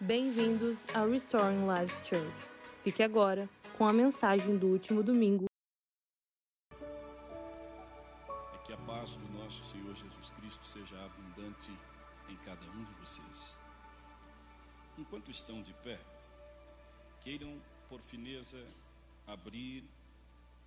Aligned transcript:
Bem-vindos 0.00 0.86
ao 0.94 1.10
Restoring 1.10 1.66
Lives 1.66 1.96
Church. 2.06 2.32
Fique 2.84 3.02
agora 3.02 3.50
com 3.76 3.84
a 3.84 3.92
mensagem 3.92 4.56
do 4.56 4.68
último 4.68 5.02
domingo. 5.02 5.46
É 8.54 8.58
que 8.64 8.72
a 8.72 8.76
paz 8.76 9.16
do 9.16 9.28
nosso 9.32 9.64
Senhor 9.64 9.92
Jesus 9.96 10.30
Cristo 10.30 10.64
seja 10.64 10.94
abundante 11.04 11.72
em 12.28 12.36
cada 12.36 12.64
um 12.70 12.84
de 12.84 12.92
vocês. 13.00 13.58
Enquanto 14.96 15.32
estão 15.32 15.60
de 15.60 15.74
pé, 15.74 15.98
queiram, 17.20 17.60
por 17.88 18.00
fineza, 18.00 18.64
abrir 19.26 19.82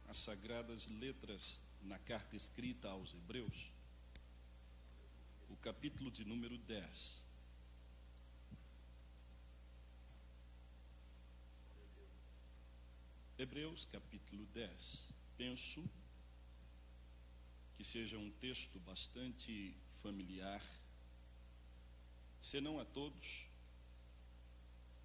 as 0.09 0.17
sagradas 0.17 0.89
letras 0.99 1.61
na 1.81 1.97
carta 1.99 2.35
escrita 2.35 2.89
aos 2.89 3.13
Hebreus, 3.13 3.71
o 5.49 5.55
capítulo 5.55 6.11
de 6.11 6.25
número 6.25 6.57
10. 6.57 7.30
Hebreus 13.41 13.85
capítulo 13.85 14.45
10. 14.53 15.09
Penso 15.35 15.83
que 17.75 17.83
seja 17.83 18.15
um 18.15 18.29
texto 18.29 18.79
bastante 18.81 19.75
familiar, 20.03 20.63
se 22.39 22.61
não 22.61 22.79
a 22.79 22.85
todos, 22.85 23.47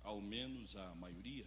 ao 0.02 0.20
menos 0.20 0.76
a 0.76 0.94
maioria. 0.96 1.46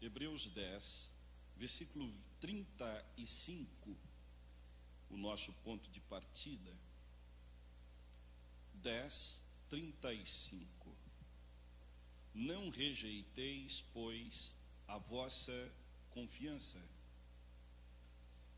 Hebreus 0.00 0.46
10, 0.46 1.12
versículo 1.56 2.14
35, 2.38 3.96
o 5.10 5.16
nosso 5.16 5.52
ponto 5.64 5.90
de 5.90 5.98
partida. 5.98 6.78
10, 8.74 9.42
35. 9.68 10.96
Não 12.32 12.70
rejeiteis, 12.70 13.80
pois, 13.92 14.56
a 14.86 14.96
vossa 14.96 15.72
confiança, 16.14 16.80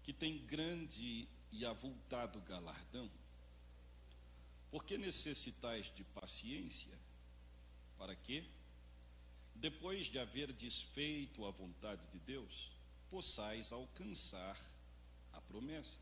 que 0.02 0.12
tem 0.12 0.44
grande 0.46 1.26
e 1.50 1.64
avultado 1.64 2.40
galardão, 2.42 3.10
porque 4.70 4.98
necessitais 4.98 5.92
de 5.92 6.04
paciência, 6.04 6.96
para 7.96 8.14
que, 8.14 8.48
depois 9.54 10.06
de 10.06 10.18
haver 10.18 10.52
desfeito 10.52 11.46
a 11.46 11.50
vontade 11.50 12.06
de 12.08 12.18
Deus, 12.18 12.70
possais 13.10 13.72
alcançar 13.72 14.58
a 15.32 15.40
promessa. 15.40 15.98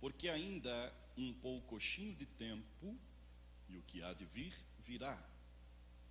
Porque 0.00 0.28
ainda 0.28 0.92
um 1.16 1.32
poucochinho 1.32 2.14
de 2.16 2.26
tempo, 2.26 2.98
e 3.68 3.78
o 3.78 3.82
que 3.82 4.02
há 4.02 4.12
de 4.12 4.24
vir, 4.24 4.54
virá, 4.80 5.16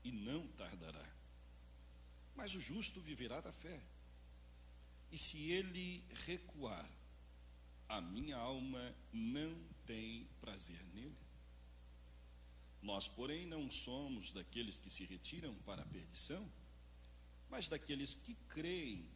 e 0.04 0.12
não 0.12 0.48
tardará. 0.50 1.06
Mas 2.36 2.56
o 2.56 2.62
justo 2.62 3.02
viverá 3.02 3.42
da 3.42 3.52
fé. 3.52 3.82
E 5.12 5.18
se 5.18 5.50
ele 5.52 6.04
recuar, 6.26 6.90
a 7.88 8.02
minha 8.02 8.38
alma 8.38 8.94
não 9.14 9.56
tem 9.86 10.28
prazer 10.42 10.82
nele. 10.94 11.16
Nós, 12.82 13.08
porém, 13.08 13.48
não 13.48 13.72
somos 13.72 14.32
daqueles 14.32 14.78
que 14.78 14.90
se 14.90 15.06
retiram 15.06 15.56
para 15.66 15.82
a 15.82 15.86
perdição, 15.86 16.48
mas 17.50 17.68
daqueles 17.68 18.14
que 18.14 18.36
creem 18.50 19.10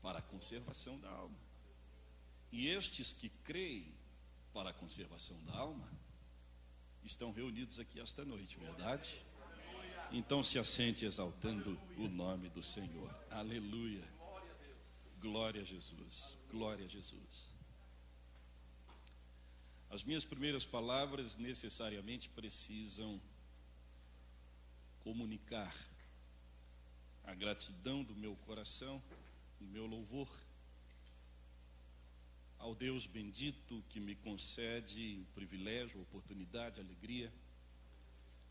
para 0.00 0.20
a 0.20 0.22
conservação 0.22 0.98
da 1.00 1.10
alma. 1.10 1.38
E 2.50 2.68
estes 2.68 3.12
que 3.12 3.28
creem 3.44 3.94
para 4.52 4.70
a 4.70 4.72
conservação 4.72 5.42
da 5.44 5.54
alma 5.54 5.88
estão 7.04 7.32
reunidos 7.32 7.78
aqui 7.78 8.00
esta 8.00 8.24
noite, 8.24 8.58
verdade? 8.58 9.22
Então 10.10 10.42
se 10.42 10.58
assente 10.58 11.04
exaltando 11.04 11.78
o 11.98 12.08
nome 12.08 12.48
do 12.48 12.62
Senhor. 12.62 13.14
Aleluia. 13.30 14.17
Glória 15.20 15.62
a 15.62 15.64
Jesus. 15.64 16.38
Glória 16.50 16.84
a 16.86 16.88
Jesus. 16.88 17.50
As 19.90 20.04
minhas 20.04 20.24
primeiras 20.24 20.64
palavras 20.64 21.36
necessariamente 21.36 22.28
precisam 22.28 23.20
comunicar 25.00 25.74
a 27.24 27.34
gratidão 27.34 28.04
do 28.04 28.14
meu 28.14 28.36
coração, 28.46 29.02
o 29.60 29.64
meu 29.64 29.86
louvor 29.86 30.28
ao 32.58 32.74
Deus 32.74 33.06
bendito 33.06 33.84
que 33.88 34.00
me 34.00 34.14
concede 34.16 35.20
o 35.22 35.34
privilégio, 35.34 35.98
a 35.98 36.02
oportunidade, 36.02 36.80
a 36.80 36.82
alegria 36.82 37.32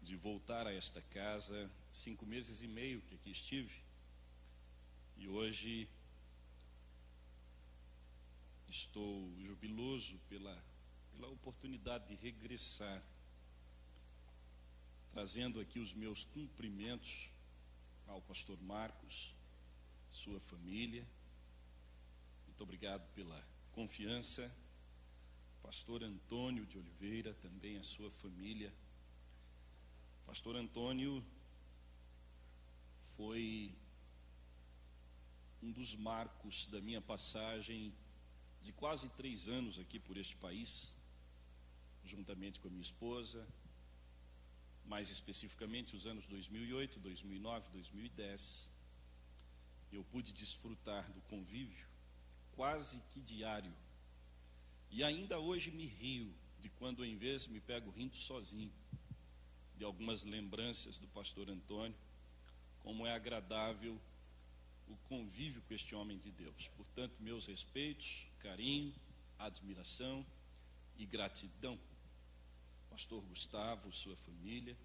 de 0.01 0.15
voltar 0.15 0.65
a 0.65 0.73
esta 0.73 1.01
casa, 1.01 1.69
cinco 1.91 2.25
meses 2.25 2.61
e 2.61 2.67
meio 2.67 3.01
que 3.01 3.15
aqui 3.15 3.31
estive, 3.31 3.81
e 5.17 5.27
hoje 5.27 5.89
estou 8.69 9.33
jubiloso 9.39 10.19
pela, 10.29 10.63
pela 11.11 11.27
oportunidade 11.27 12.07
de 12.07 12.15
regressar, 12.15 13.03
trazendo 15.11 15.59
aqui 15.59 15.79
os 15.79 15.93
meus 15.93 16.23
cumprimentos 16.23 17.31
ao 18.05 18.21
pastor 18.21 18.59
Marcos, 18.61 19.35
sua 20.09 20.39
família. 20.39 21.07
Muito 22.45 22.61
obrigado 22.61 23.07
pela 23.13 23.47
confiança. 23.71 24.53
Pastor 25.61 26.03
Antônio 26.03 26.65
de 26.65 26.77
Oliveira, 26.77 27.33
também 27.33 27.77
a 27.77 27.83
sua 27.83 28.09
família. 28.09 28.73
Pastor 30.25 30.55
Antônio 30.55 31.25
foi 33.15 33.75
um 35.61 35.71
dos 35.71 35.95
marcos 35.95 36.67
da 36.67 36.79
minha 36.79 37.01
passagem 37.01 37.93
de 38.67 38.73
quase 38.73 39.07
três 39.11 39.47
anos 39.47 39.79
aqui 39.79 39.97
por 39.97 40.17
este 40.17 40.35
país, 40.35 40.93
juntamente 42.03 42.59
com 42.59 42.67
a 42.67 42.71
minha 42.71 42.81
esposa, 42.81 43.47
mais 44.83 45.09
especificamente 45.09 45.95
os 45.95 46.05
anos 46.05 46.27
2008, 46.27 46.99
2009, 46.99 47.69
2010, 47.71 48.69
eu 49.93 50.03
pude 50.03 50.33
desfrutar 50.33 51.09
do 51.13 51.21
convívio 51.21 51.87
quase 52.57 53.01
que 53.11 53.21
diário. 53.21 53.73
E 54.91 55.01
ainda 55.01 55.39
hoje 55.39 55.71
me 55.71 55.85
rio 55.85 56.29
de 56.59 56.67
quando, 56.67 57.05
em 57.05 57.15
vez, 57.15 57.47
me 57.47 57.61
pego 57.61 57.89
rindo 57.89 58.17
sozinho 58.17 58.73
de 59.77 59.85
algumas 59.85 60.25
lembranças 60.25 60.97
do 60.97 61.07
pastor 61.07 61.49
Antônio, 61.49 61.97
como 62.79 63.07
é 63.07 63.13
agradável 63.13 63.97
o 64.87 64.95
convívio 65.07 65.61
com 65.61 65.73
este 65.73 65.95
homem 65.95 66.17
de 66.17 66.31
Deus. 66.31 66.67
Portanto, 66.69 67.15
meus 67.19 67.45
respeitos, 67.45 68.27
carinho, 68.39 68.93
admiração 69.37 70.25
e 70.97 71.05
gratidão. 71.05 71.79
Pastor 72.89 73.21
Gustavo, 73.23 73.91
sua 73.91 74.15
família. 74.15 74.75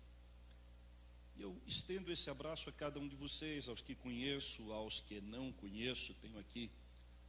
E 1.36 1.42
eu 1.42 1.60
estendo 1.66 2.12
esse 2.12 2.28
abraço 2.28 2.68
a 2.68 2.72
cada 2.72 3.00
um 3.00 3.08
de 3.08 3.16
vocês, 3.16 3.68
aos 3.68 3.80
que 3.80 3.94
conheço, 3.94 4.72
aos 4.72 5.00
que 5.00 5.20
não 5.20 5.52
conheço. 5.52 6.14
Tenho 6.14 6.38
aqui 6.38 6.70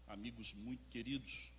amigos 0.08 0.54
muito 0.54 0.86
queridos. 0.90 1.52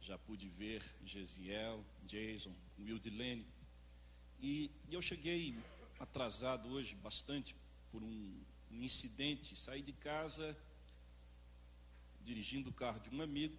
Já 0.00 0.18
pude 0.18 0.48
ver 0.48 0.82
Gesiel, 1.04 1.84
Jason, 2.04 2.54
Wildilene. 2.78 3.46
E, 4.40 4.70
e 4.88 4.94
eu 4.94 5.00
cheguei 5.00 5.56
atrasado 5.98 6.68
hoje 6.68 6.94
bastante 6.96 7.56
por 7.90 8.02
um 8.02 8.40
um 8.74 8.82
incidente, 8.82 9.56
saí 9.56 9.82
de 9.82 9.92
casa 9.92 10.56
dirigindo 12.22 12.70
o 12.70 12.72
carro 12.72 12.98
de 13.00 13.10
um 13.10 13.20
amigo 13.20 13.56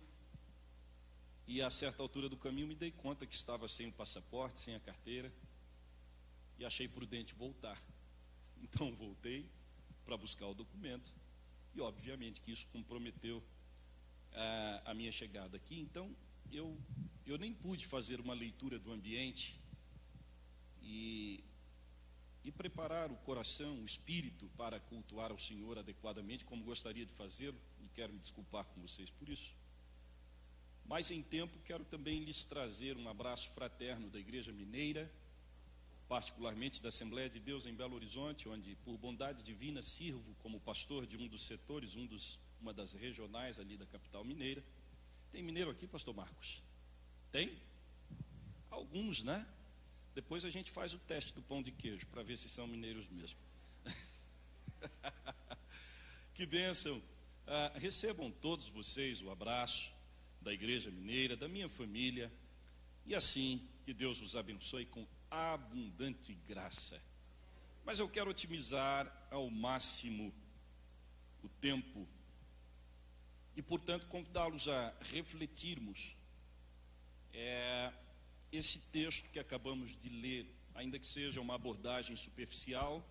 e 1.47 1.61
a 1.61 1.69
certa 1.69 2.01
altura 2.01 2.27
do 2.27 2.35
caminho 2.35 2.67
me 2.67 2.75
dei 2.75 2.91
conta 2.91 3.25
que 3.25 3.35
estava 3.35 3.67
sem 3.67 3.87
o 3.87 3.91
passaporte, 3.91 4.59
sem 4.59 4.75
a 4.75 4.79
carteira 4.79 5.31
e 6.57 6.65
achei 6.65 6.87
prudente 6.87 7.33
voltar. 7.33 7.81
Então 8.57 8.95
voltei 8.95 9.47
para 10.05 10.17
buscar 10.17 10.47
o 10.47 10.53
documento 10.53 11.13
e 11.75 11.81
obviamente 11.81 12.41
que 12.41 12.51
isso 12.51 12.65
comprometeu 12.67 13.43
a, 14.31 14.39
eh, 14.39 14.81
a 14.85 14.93
minha 14.93 15.11
chegada 15.11 15.57
aqui. 15.57 15.79
Então 15.79 16.15
eu 16.51 16.75
eu 17.25 17.37
nem 17.37 17.53
pude 17.53 17.85
fazer 17.85 18.19
uma 18.19 18.33
leitura 18.33 18.79
do 18.79 18.91
ambiente 18.91 19.59
e 20.81 21.43
e 22.45 22.51
preparar 22.51 23.11
o 23.11 23.15
coração, 23.17 23.81
o 23.81 23.85
espírito 23.85 24.47
para 24.55 24.79
cultuar 24.79 25.31
ao 25.31 25.39
Senhor 25.39 25.79
adequadamente, 25.79 26.45
como 26.45 26.63
gostaria 26.63 27.03
de 27.03 27.11
fazê-lo, 27.11 27.59
e 27.83 27.87
quero 27.89 28.13
me 28.13 28.19
desculpar 28.19 28.65
com 28.65 28.79
vocês 28.79 29.09
por 29.09 29.27
isso. 29.27 29.55
Mas 30.85 31.09
em 31.09 31.23
tempo 31.23 31.57
quero 31.65 31.83
também 31.83 32.23
lhes 32.23 32.45
trazer 32.45 32.95
um 32.97 33.09
abraço 33.09 33.49
fraterno 33.49 34.11
da 34.11 34.19
Igreja 34.19 34.53
Mineira, 34.53 35.11
particularmente 36.07 36.83
da 36.83 36.89
Assembleia 36.89 37.27
de 37.27 37.39
Deus 37.39 37.65
em 37.65 37.73
Belo 37.73 37.95
Horizonte, 37.95 38.47
onde 38.47 38.75
por 38.75 38.95
bondade 38.95 39.41
divina 39.41 39.81
sirvo 39.81 40.35
como 40.35 40.59
pastor 40.59 41.07
de 41.07 41.17
um 41.17 41.27
dos 41.27 41.43
setores, 41.47 41.95
um 41.95 42.05
dos, 42.05 42.39
uma 42.61 42.71
das 42.71 42.93
regionais 42.93 43.57
ali 43.57 43.75
da 43.75 43.87
capital 43.87 44.23
mineira. 44.23 44.63
Tem 45.31 45.41
mineiro 45.41 45.71
aqui, 45.71 45.87
pastor 45.87 46.13
Marcos? 46.13 46.61
Tem? 47.31 47.57
Alguns, 48.69 49.23
né? 49.23 49.47
Depois 50.15 50.45
a 50.45 50.49
gente 50.49 50.71
faz 50.71 50.93
o 50.93 50.99
teste 50.99 51.33
do 51.33 51.41
pão 51.41 51.61
de 51.61 51.73
queijo 51.73 52.07
para 52.07 52.23
ver 52.23 52.37
se 52.37 52.47
são 52.47 52.65
mineiros 52.65 53.09
mesmo. 53.09 53.37
que 56.33 56.45
bênção! 56.45 57.03
Ah, 57.45 57.73
recebam 57.75 58.31
todos 58.31 58.69
vocês 58.69 59.21
o 59.21 59.29
abraço 59.29 59.93
da 60.41 60.53
Igreja 60.53 60.89
Mineira, 60.89 61.35
da 61.35 61.49
minha 61.49 61.67
família, 61.67 62.31
e 63.05 63.13
assim 63.13 63.67
que 63.83 63.93
Deus 63.93 64.21
os 64.21 64.37
abençoe 64.37 64.85
com 64.85 65.05
abundante 65.29 66.33
graça. 66.47 67.03
Mas 67.83 67.99
eu 67.99 68.07
quero 68.07 68.31
otimizar 68.31 69.27
ao 69.29 69.49
máximo 69.49 70.33
o 71.43 71.49
tempo 71.49 72.07
e, 73.53 73.61
portanto, 73.61 74.07
convidá-los 74.07 74.69
a 74.69 74.95
refletirmos 75.01 76.15
é, 77.33 77.91
esse 78.55 78.79
texto 78.79 79.29
que 79.29 79.39
acabamos 79.39 79.97
de 79.97 80.09
ler, 80.09 80.45
ainda 80.73 80.99
que 80.99 81.07
seja 81.07 81.41
uma 81.41 81.55
abordagem 81.55 82.15
superficial, 82.15 83.05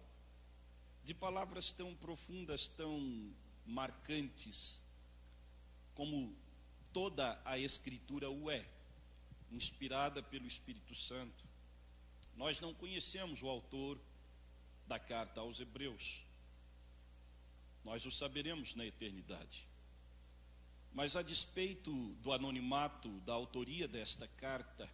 de 1.05 1.12
palavras 1.12 1.73
tão 1.73 1.94
profundas, 1.94 2.69
tão 2.69 3.32
marcantes, 3.67 4.82
como 5.94 6.35
toda 6.93 7.41
a 7.44 7.58
Escritura 7.58 8.31
o 8.31 8.50
é, 8.50 8.67
inspirada 9.50 10.23
pelo 10.23 10.46
Espírito 10.46 10.94
Santo. 10.94 11.44
Nós 12.37 12.61
não 12.61 12.73
conhecemos 12.75 13.43
o 13.43 13.49
autor 13.49 14.00
da 14.87 14.99
carta 14.99 15.40
aos 15.40 15.61
Hebreus, 15.61 16.25
nós 17.85 18.06
o 18.06 18.11
saberemos 18.11 18.75
na 18.75 18.87
eternidade. 18.87 19.67
Mas 20.93 21.17
a 21.17 21.23
despeito 21.23 21.93
do 22.17 22.32
anonimato 22.32 23.08
da 23.20 23.32
autoria 23.32 23.87
desta 23.87 24.26
carta, 24.29 24.88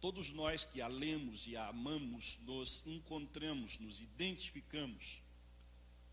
todos 0.00 0.32
nós 0.32 0.64
que 0.64 0.80
a 0.80 0.88
lemos 0.88 1.46
e 1.46 1.56
a 1.56 1.68
amamos, 1.68 2.38
nos 2.42 2.86
encontramos, 2.86 3.78
nos 3.78 4.00
identificamos 4.00 5.22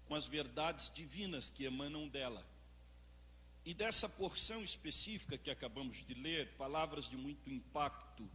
com 0.06 0.16
as 0.16 0.28
verdades 0.28 0.92
divinas 0.94 1.50
que 1.50 1.66
emanam 1.66 2.08
dela. 2.08 2.46
E 3.66 3.74
dessa 3.74 4.10
porção 4.10 4.64
específica 4.64 5.38
que 5.38 5.50
acabamos 5.50 6.06
de 6.06 6.14
ler, 6.14 6.54
palavras 6.58 7.10
de 7.10 7.16
muito 7.16 7.50
impacto, 7.50 8.30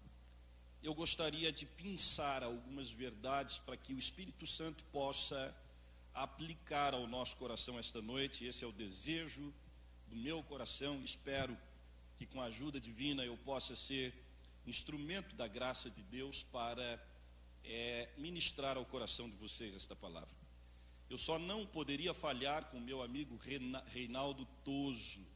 eu 0.82 0.94
gostaria 0.94 1.52
de 1.52 1.66
pensar 1.66 2.42
algumas 2.42 2.90
verdades 2.90 3.58
para 3.58 3.76
que 3.76 3.92
o 3.92 3.98
Espírito 3.98 4.46
Santo 4.46 4.84
possa 4.86 5.54
aplicar 6.14 6.94
ao 6.94 7.06
nosso 7.06 7.36
coração 7.36 7.78
esta 7.78 8.00
noite. 8.00 8.44
Esse 8.44 8.64
é 8.64 8.66
o 8.66 8.72
desejo 8.72 9.52
do 10.06 10.16
meu 10.16 10.42
coração. 10.42 11.02
Espero 11.04 11.56
que 12.16 12.26
com 12.26 12.40
a 12.40 12.46
ajuda 12.46 12.80
divina 12.80 13.24
eu 13.24 13.36
possa 13.38 13.76
ser 13.76 14.14
instrumento 14.68 15.34
da 15.34 15.48
graça 15.48 15.90
de 15.90 16.02
Deus 16.02 16.42
para 16.42 17.02
é, 17.64 18.08
ministrar 18.16 18.76
ao 18.76 18.84
coração 18.84 19.28
de 19.28 19.36
vocês 19.36 19.74
esta 19.74 19.94
palavra. 19.94 20.28
Eu 21.10 21.16
só 21.16 21.38
não 21.38 21.64
poderia 21.64 22.12
falhar 22.12 22.66
com 22.66 22.78
meu 22.78 23.02
amigo 23.02 23.38
Reinaldo 23.86 24.46
Toso, 24.64 25.26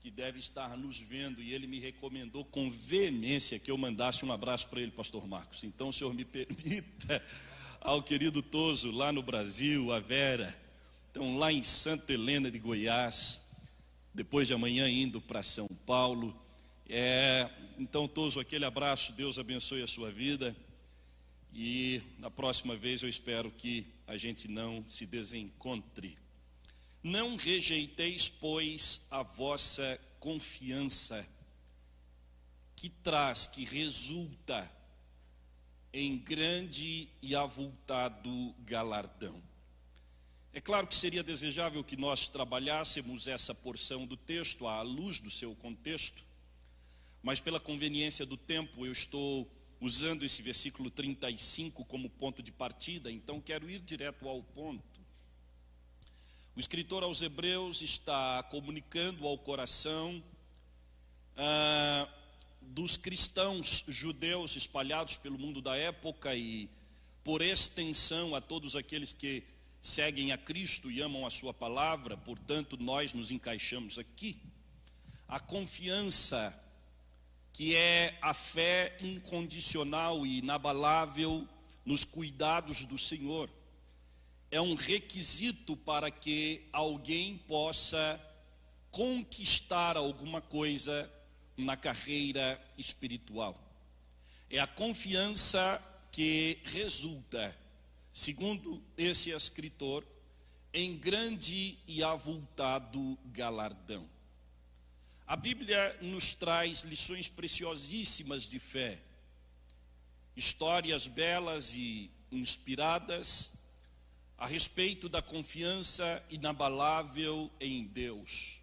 que 0.00 0.10
deve 0.10 0.38
estar 0.38 0.76
nos 0.76 0.98
vendo, 0.98 1.42
e 1.42 1.52
ele 1.52 1.66
me 1.66 1.78
recomendou 1.78 2.44
com 2.44 2.70
veemência 2.70 3.58
que 3.58 3.70
eu 3.70 3.78
mandasse 3.78 4.24
um 4.24 4.32
abraço 4.32 4.68
para 4.68 4.80
ele, 4.80 4.90
pastor 4.90 5.26
Marcos. 5.26 5.62
Então, 5.64 5.88
o 5.88 5.92
senhor 5.92 6.12
me 6.14 6.24
permita 6.26 7.24
ao 7.80 8.02
querido 8.02 8.42
Toso 8.42 8.90
lá 8.90 9.12
no 9.12 9.22
Brasil, 9.22 9.92
a 9.92 10.00
Vera, 10.00 10.56
então 11.10 11.36
lá 11.36 11.52
em 11.52 11.62
Santa 11.62 12.12
Helena 12.12 12.50
de 12.50 12.58
Goiás, 12.58 13.40
depois 14.12 14.48
de 14.48 14.54
amanhã 14.54 14.88
indo 14.88 15.20
para 15.20 15.42
São 15.42 15.68
Paulo. 15.86 16.47
É, 16.88 17.50
então, 17.78 18.08
Toso, 18.08 18.40
aquele 18.40 18.64
abraço, 18.64 19.12
Deus 19.12 19.38
abençoe 19.38 19.82
a 19.82 19.86
sua 19.86 20.10
vida. 20.10 20.56
E 21.52 22.00
na 22.18 22.30
próxima 22.30 22.76
vez 22.76 23.02
eu 23.02 23.08
espero 23.08 23.50
que 23.50 23.86
a 24.06 24.16
gente 24.16 24.48
não 24.48 24.84
se 24.88 25.04
desencontre. 25.04 26.16
Não 27.02 27.36
rejeiteis, 27.36 28.28
pois, 28.28 29.06
a 29.10 29.22
vossa 29.22 30.00
confiança, 30.18 31.26
que 32.74 32.88
traz, 32.88 33.46
que 33.46 33.64
resulta 33.64 34.70
em 35.92 36.18
grande 36.18 37.08
e 37.20 37.34
avultado 37.34 38.54
galardão. 38.60 39.42
É 40.52 40.60
claro 40.60 40.86
que 40.86 40.94
seria 40.94 41.22
desejável 41.22 41.84
que 41.84 41.96
nós 41.96 42.28
trabalhássemos 42.28 43.26
essa 43.26 43.54
porção 43.54 44.06
do 44.06 44.16
texto 44.16 44.66
à 44.66 44.82
luz 44.82 45.20
do 45.20 45.30
seu 45.30 45.54
contexto, 45.54 46.22
mas 47.28 47.40
pela 47.40 47.60
conveniência 47.60 48.24
do 48.24 48.38
tempo 48.38 48.86
eu 48.86 48.90
estou 48.90 49.46
usando 49.82 50.24
esse 50.24 50.40
versículo 50.40 50.90
35 50.90 51.84
como 51.84 52.08
ponto 52.08 52.42
de 52.42 52.50
partida, 52.50 53.12
então 53.12 53.38
quero 53.38 53.68
ir 53.68 53.80
direto 53.80 54.26
ao 54.26 54.42
ponto. 54.42 54.98
O 56.56 56.58
escritor 56.58 57.02
aos 57.02 57.20
Hebreus 57.20 57.82
está 57.82 58.42
comunicando 58.44 59.26
ao 59.26 59.36
coração 59.36 60.24
ah, 61.36 62.08
dos 62.62 62.96
cristãos 62.96 63.84
judeus 63.86 64.56
espalhados 64.56 65.18
pelo 65.18 65.38
mundo 65.38 65.60
da 65.60 65.76
época 65.76 66.34
e, 66.34 66.66
por 67.22 67.42
extensão, 67.42 68.34
a 68.34 68.40
todos 68.40 68.74
aqueles 68.74 69.12
que 69.12 69.44
seguem 69.82 70.32
a 70.32 70.38
Cristo 70.38 70.90
e 70.90 71.02
amam 71.02 71.26
a 71.26 71.30
Sua 71.30 71.52
palavra, 71.52 72.16
portanto, 72.16 72.78
nós 72.78 73.12
nos 73.12 73.30
encaixamos 73.30 73.98
aqui. 73.98 74.40
A 75.28 75.38
confiança, 75.38 76.58
que 77.58 77.74
é 77.74 78.16
a 78.22 78.32
fé 78.32 78.96
incondicional 79.00 80.24
e 80.24 80.38
inabalável 80.38 81.44
nos 81.84 82.04
cuidados 82.04 82.84
do 82.84 82.96
Senhor, 82.96 83.50
é 84.48 84.60
um 84.60 84.76
requisito 84.76 85.76
para 85.76 86.08
que 86.08 86.68
alguém 86.72 87.36
possa 87.36 88.24
conquistar 88.92 89.96
alguma 89.96 90.40
coisa 90.40 91.12
na 91.56 91.76
carreira 91.76 92.64
espiritual. 92.78 93.60
É 94.48 94.60
a 94.60 94.66
confiança 94.68 95.82
que 96.12 96.60
resulta, 96.62 97.58
segundo 98.12 98.80
esse 98.96 99.30
escritor, 99.30 100.06
em 100.72 100.96
grande 100.96 101.76
e 101.88 102.04
avultado 102.04 103.18
galardão. 103.32 104.08
A 105.28 105.36
Bíblia 105.36 105.94
nos 106.00 106.32
traz 106.32 106.84
lições 106.84 107.28
preciosíssimas 107.28 108.44
de 108.44 108.58
fé, 108.58 108.98
histórias 110.34 111.06
belas 111.06 111.74
e 111.74 112.10
inspiradas 112.32 113.52
a 114.38 114.46
respeito 114.46 115.06
da 115.06 115.20
confiança 115.20 116.24
inabalável 116.30 117.50
em 117.60 117.84
Deus. 117.84 118.62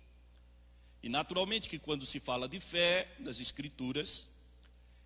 E 1.03 1.07
naturalmente 1.07 1.69
que 1.69 1.77
quando 1.77 2.03
se 2.03 2.19
fala 2.19 2.50
de 2.50 2.60
fé 2.60 3.15
nas 3.19 3.39
Escrituras, 3.39 4.27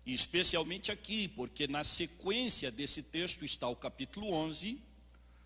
e 0.06 0.14
especialmente 0.14 0.90
aqui, 0.90 1.28
porque 1.28 1.68
na 1.68 1.84
sequência 1.84 2.70
desse 2.70 3.02
texto 3.02 3.44
está 3.44 3.68
o 3.68 3.76
capítulo 3.76 4.32
11, 4.32 4.80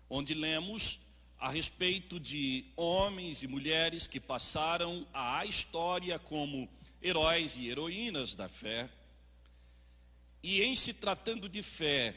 onde 0.09 0.33
lemos 0.33 1.01
a 1.45 1.49
respeito 1.51 2.19
de 2.19 2.65
homens 2.75 3.43
e 3.43 3.47
mulheres 3.47 4.07
que 4.07 4.19
passaram 4.19 5.05
a 5.13 5.45
história 5.45 6.17
como 6.17 6.67
heróis 6.99 7.55
e 7.55 7.69
heroínas 7.69 8.33
da 8.33 8.49
fé. 8.49 8.89
E 10.41 10.63
em 10.63 10.75
se 10.75 10.91
tratando 10.91 11.47
de 11.47 11.61
fé, 11.61 12.15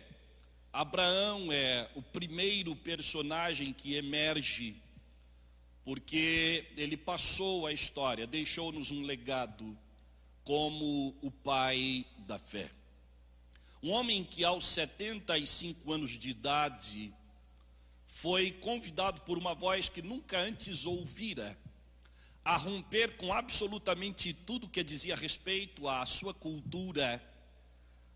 Abraão 0.73 1.53
é 1.53 1.91
o 1.95 2.01
primeiro 2.01 2.75
personagem 2.75 3.71
que 3.71 3.97
emerge 3.97 4.81
porque 5.85 6.67
ele 6.75 6.97
passou 6.97 7.67
a 7.67 7.73
história, 7.73 8.27
deixou-nos 8.27 8.91
um 8.91 9.03
legado 9.03 9.79
como 10.43 11.15
o 11.21 11.31
pai 11.31 12.07
da 12.21 12.39
fé. 12.39 12.71
Um 13.83 13.91
homem 13.91 14.25
que 14.25 14.43
aos 14.43 14.67
75 14.69 15.93
anos 15.93 16.13
de 16.13 16.31
idade 16.31 17.13
foi 18.09 18.51
convidado 18.51 19.21
por 19.21 19.39
uma 19.39 19.55
voz 19.55 19.89
que 19.89 20.03
nunca 20.03 20.39
antes 20.41 20.87
ouvira 20.87 21.57
a 22.45 22.57
romper 22.57 23.19
com 23.19 23.31
absolutamente 23.31 24.33
tudo 24.33 24.69
que 24.69 24.83
dizia 24.83 25.15
respeito 25.15 25.87
à 25.87 26.05
sua 26.07 26.33
cultura, 26.33 27.23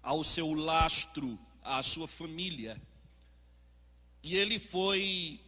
ao 0.03 0.25
seu 0.25 0.55
lastro, 0.55 1.39
à 1.63 1.83
sua 1.83 2.09
família. 2.09 2.81
E 4.23 4.35
ele 4.35 4.59
foi 4.59 5.39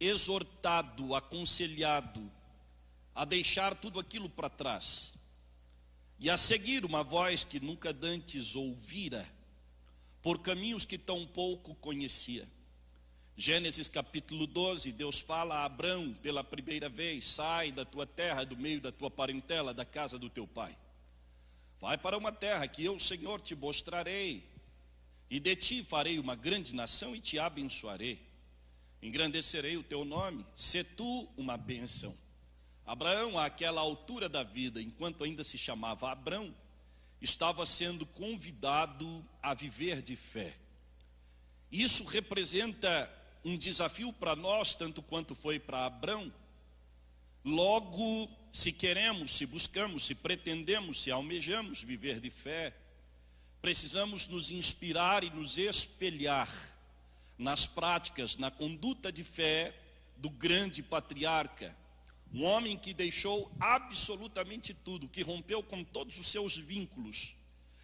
exortado, 0.00 1.14
aconselhado 1.14 2.30
a 3.14 3.24
deixar 3.24 3.74
tudo 3.76 4.00
aquilo 4.00 4.28
para 4.28 4.50
trás 4.50 5.14
e 6.18 6.28
a 6.28 6.36
seguir 6.36 6.84
uma 6.84 7.04
voz 7.04 7.44
que 7.44 7.60
nunca 7.60 7.92
dantes 7.92 8.56
ouvira, 8.56 9.26
por 10.22 10.40
caminhos 10.40 10.84
que 10.84 10.98
tão 10.98 11.26
pouco 11.26 11.74
conhecia. 11.76 12.48
Gênesis 13.36 13.88
capítulo 13.88 14.46
12, 14.46 14.92
Deus 14.92 15.20
fala 15.20 15.56
a 15.56 15.64
Abraão 15.64 16.12
pela 16.20 16.44
primeira 16.44 16.88
vez: 16.88 17.26
sai 17.26 17.72
da 17.72 17.84
tua 17.84 18.06
terra, 18.06 18.44
do 18.44 18.56
meio 18.56 18.80
da 18.80 18.92
tua 18.92 19.10
parentela, 19.10 19.72
da 19.72 19.84
casa 19.84 20.18
do 20.18 20.28
teu 20.28 20.46
pai. 20.46 20.76
Vai 21.80 21.96
para 21.96 22.18
uma 22.18 22.30
terra 22.30 22.68
que 22.68 22.84
eu, 22.84 23.00
Senhor, 23.00 23.40
te 23.40 23.54
mostrarei, 23.54 24.46
e 25.30 25.40
de 25.40 25.56
ti 25.56 25.82
farei 25.82 26.18
uma 26.18 26.34
grande 26.34 26.74
nação 26.74 27.16
e 27.16 27.20
te 27.20 27.38
abençoarei. 27.38 28.20
Engrandecerei 29.02 29.78
o 29.78 29.82
teu 29.82 30.04
nome, 30.04 30.44
se 30.54 30.84
tu 30.84 31.26
uma 31.38 31.56
bênção. 31.56 32.14
Abraão, 32.84 33.38
àquela 33.38 33.80
altura 33.80 34.28
da 34.28 34.42
vida, 34.42 34.82
enquanto 34.82 35.24
ainda 35.24 35.42
se 35.42 35.56
chamava 35.56 36.10
Abrão, 36.10 36.54
estava 37.20 37.66
sendo 37.66 38.06
convidado 38.06 39.24
a 39.42 39.54
viver 39.54 40.02
de 40.02 40.16
fé. 40.16 40.54
Isso 41.70 42.04
representa 42.04 43.10
um 43.44 43.56
desafio 43.56 44.12
para 44.12 44.34
nós, 44.34 44.74
tanto 44.74 45.02
quanto 45.02 45.34
foi 45.34 45.58
para 45.58 45.86
Abrão. 45.86 46.32
Logo, 47.44 48.28
se 48.52 48.72
queremos, 48.72 49.32
se 49.32 49.46
buscamos, 49.46 50.04
se 50.04 50.14
pretendemos, 50.14 51.00
se 51.02 51.10
almejamos 51.10 51.82
viver 51.82 52.20
de 52.20 52.30
fé, 52.30 52.74
precisamos 53.62 54.26
nos 54.26 54.50
inspirar 54.50 55.22
e 55.22 55.30
nos 55.30 55.58
espelhar 55.58 56.50
nas 57.38 57.66
práticas, 57.66 58.36
na 58.36 58.50
conduta 58.50 59.10
de 59.10 59.24
fé 59.24 59.74
do 60.16 60.28
grande 60.28 60.82
patriarca, 60.82 61.74
um 62.32 62.44
homem 62.44 62.76
que 62.76 62.94
deixou 62.94 63.50
absolutamente 63.58 64.72
tudo, 64.72 65.08
que 65.08 65.22
rompeu 65.22 65.62
com 65.62 65.82
todos 65.82 66.18
os 66.18 66.26
seus 66.28 66.56
vínculos, 66.56 67.34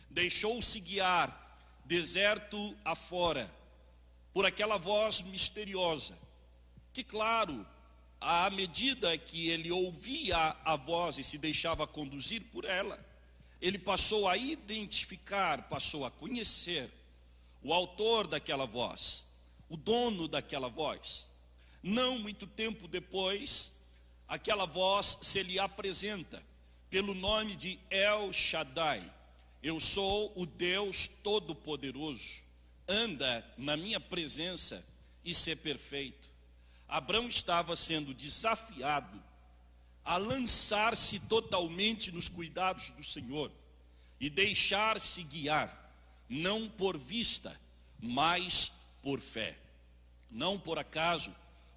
deixou-se 0.08 0.78
guiar 0.80 1.44
deserto 1.84 2.76
afora 2.84 3.52
por 4.32 4.46
aquela 4.46 4.76
voz 4.76 5.22
misteriosa, 5.22 6.16
que, 6.92 7.02
claro, 7.02 7.66
à 8.20 8.48
medida 8.50 9.16
que 9.18 9.48
ele 9.48 9.70
ouvia 9.70 10.56
a 10.64 10.76
voz 10.76 11.18
e 11.18 11.24
se 11.24 11.38
deixava 11.38 11.86
conduzir 11.86 12.42
por 12.52 12.64
ela, 12.64 13.04
ele 13.60 13.78
passou 13.78 14.28
a 14.28 14.36
identificar, 14.36 15.68
passou 15.68 16.04
a 16.04 16.10
conhecer 16.10 16.90
o 17.62 17.72
autor 17.72 18.26
daquela 18.26 18.66
voz, 18.66 19.26
o 19.68 19.76
dono 19.76 20.28
daquela 20.28 20.68
voz. 20.68 21.28
Não 21.82 22.18
muito 22.18 22.46
tempo 22.46 22.86
depois, 22.86 23.72
aquela 24.28 24.66
voz 24.66 25.18
se 25.22 25.42
lhe 25.42 25.58
apresenta 25.58 26.42
pelo 26.90 27.14
nome 27.14 27.54
de 27.56 27.78
El 27.90 28.32
Shaddai. 28.32 29.02
Eu 29.62 29.80
sou 29.80 30.32
o 30.36 30.46
Deus 30.46 31.08
Todo-Poderoso. 31.08 32.42
Anda 32.88 33.44
na 33.58 33.76
minha 33.76 33.98
presença 33.98 34.84
e 35.24 35.34
ser 35.34 35.56
perfeito. 35.56 36.30
Abraão 36.88 37.26
estava 37.28 37.74
sendo 37.74 38.14
desafiado 38.14 39.22
a 40.04 40.16
lançar-se 40.16 41.18
totalmente 41.20 42.12
nos 42.12 42.28
cuidados 42.28 42.90
do 42.90 43.02
Senhor 43.02 43.50
e 44.20 44.30
deixar-se 44.30 45.22
guiar, 45.24 45.92
não 46.28 46.68
por 46.68 46.96
vista, 46.96 47.60
mas 48.00 48.72
por 49.02 49.20
fé. 49.20 49.58
Não 50.30 50.58
por 50.58 50.78
acaso, 50.78 51.34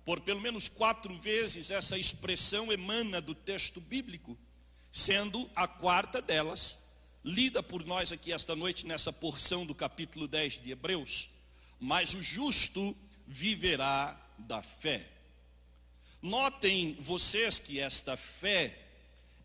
por 0.10 0.22
pelo 0.22 0.42
menos 0.42 0.68
quatro 0.68 1.16
vezes 1.20 1.70
essa 1.70 1.96
expressão 1.96 2.72
emana 2.72 3.22
do 3.22 3.36
texto 3.36 3.80
bíblico, 3.80 4.36
sendo 4.92 5.48
a 5.56 5.68
quarta 5.68 6.20
delas 6.20 6.80
lida 7.24 7.62
por 7.62 7.86
nós 7.86 8.12
aqui 8.12 8.34
esta 8.34 8.56
noite 8.56 8.88
nessa 8.88 9.14
porção 9.14 9.68
do 9.68 9.76
capítulo 9.76 10.28
10 10.28 10.64
de 10.64 10.72
Hebreus. 10.72 11.30
Mas 11.80 12.16
o 12.16 12.24
justo 12.24 12.98
viverá 13.28 14.20
da 14.36 14.64
fé. 14.64 15.08
Notem 16.24 16.98
vocês 17.00 17.60
que 17.60 17.80
esta 17.80 18.18
fé, 18.18 18.90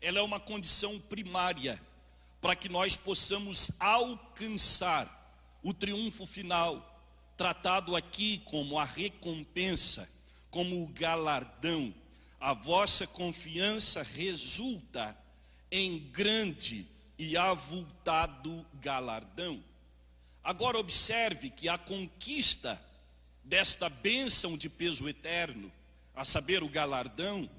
ela 0.01 0.17
é 0.17 0.23
uma 0.23 0.39
condição 0.39 0.99
primária 0.99 1.79
para 2.41 2.55
que 2.55 2.69
nós 2.69 2.97
possamos 2.97 3.69
alcançar 3.79 5.31
o 5.61 5.75
triunfo 5.75 6.25
final, 6.25 7.05
tratado 7.37 7.95
aqui 7.95 8.39
como 8.45 8.79
a 8.79 8.83
recompensa, 8.83 10.14
como 10.55 10.81
o 10.81 10.87
galardão. 10.87 11.93
A 12.39 12.53
vossa 12.53 13.05
confiança 13.05 14.01
resulta 14.01 15.17
em 15.69 15.99
grande 15.99 16.87
e 17.19 17.35
avultado 17.35 18.65
galardão. 18.75 19.61
Agora 20.41 20.79
observe 20.79 21.49
que 21.49 21.67
a 21.67 21.77
conquista 21.77 22.81
desta 23.43 23.89
bênção 23.89 24.57
de 24.57 24.69
peso 24.69 25.09
eterno, 25.09 25.69
a 26.15 26.23
saber, 26.23 26.63
o 26.63 26.69
galardão, 26.69 27.49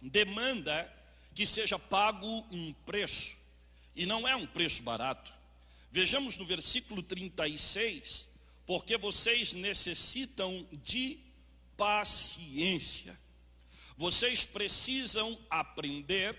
demanda 0.00 0.88
que 1.34 1.44
seja 1.44 1.76
pago 1.76 2.46
um 2.52 2.72
preço, 2.86 3.36
e 3.96 4.06
não 4.06 4.28
é 4.28 4.36
um 4.36 4.46
preço 4.46 4.80
barato. 4.84 5.32
Vejamos 5.90 6.36
no 6.36 6.46
versículo 6.46 7.02
36, 7.02 8.28
porque 8.64 8.96
vocês 8.96 9.54
necessitam 9.54 10.64
de 10.84 11.26
paciência. 11.78 13.18
Vocês 13.96 14.44
precisam 14.44 15.38
aprender 15.48 16.36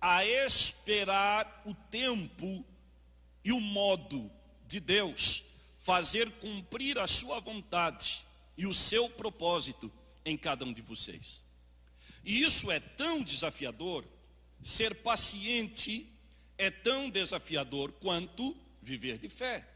a 0.00 0.24
esperar 0.24 1.62
o 1.64 1.74
tempo 1.74 2.64
e 3.42 3.50
o 3.50 3.60
modo 3.60 4.30
de 4.68 4.78
Deus 4.78 5.44
fazer 5.80 6.30
cumprir 6.32 6.98
a 6.98 7.06
sua 7.06 7.40
vontade 7.40 8.24
e 8.56 8.66
o 8.66 8.74
seu 8.74 9.08
propósito 9.08 9.90
em 10.24 10.36
cada 10.36 10.64
um 10.64 10.72
de 10.72 10.82
vocês. 10.82 11.44
E 12.24 12.42
isso 12.42 12.70
é 12.70 12.78
tão 12.78 13.22
desafiador, 13.22 14.04
ser 14.62 14.94
paciente 14.96 16.12
é 16.58 16.70
tão 16.70 17.08
desafiador 17.08 17.92
quanto 17.92 18.56
viver 18.82 19.16
de 19.18 19.28
fé. 19.28 19.66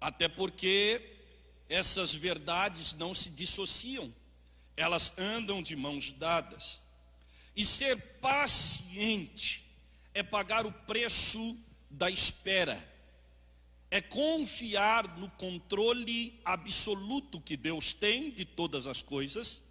Até 0.00 0.28
porque 0.28 1.13
essas 1.68 2.14
verdades 2.14 2.94
não 2.94 3.14
se 3.14 3.30
dissociam, 3.30 4.14
elas 4.76 5.14
andam 5.18 5.62
de 5.62 5.76
mãos 5.76 6.10
dadas. 6.12 6.82
E 7.56 7.64
ser 7.64 7.96
paciente 8.20 9.64
é 10.12 10.22
pagar 10.22 10.66
o 10.66 10.72
preço 10.72 11.56
da 11.90 12.10
espera 12.10 12.94
é 13.94 14.00
confiar 14.00 15.06
no 15.18 15.30
controle 15.30 16.40
absoluto 16.44 17.40
que 17.40 17.56
Deus 17.56 17.92
tem 17.92 18.28
de 18.28 18.44
todas 18.44 18.88
as 18.88 19.00
coisas, 19.00 19.62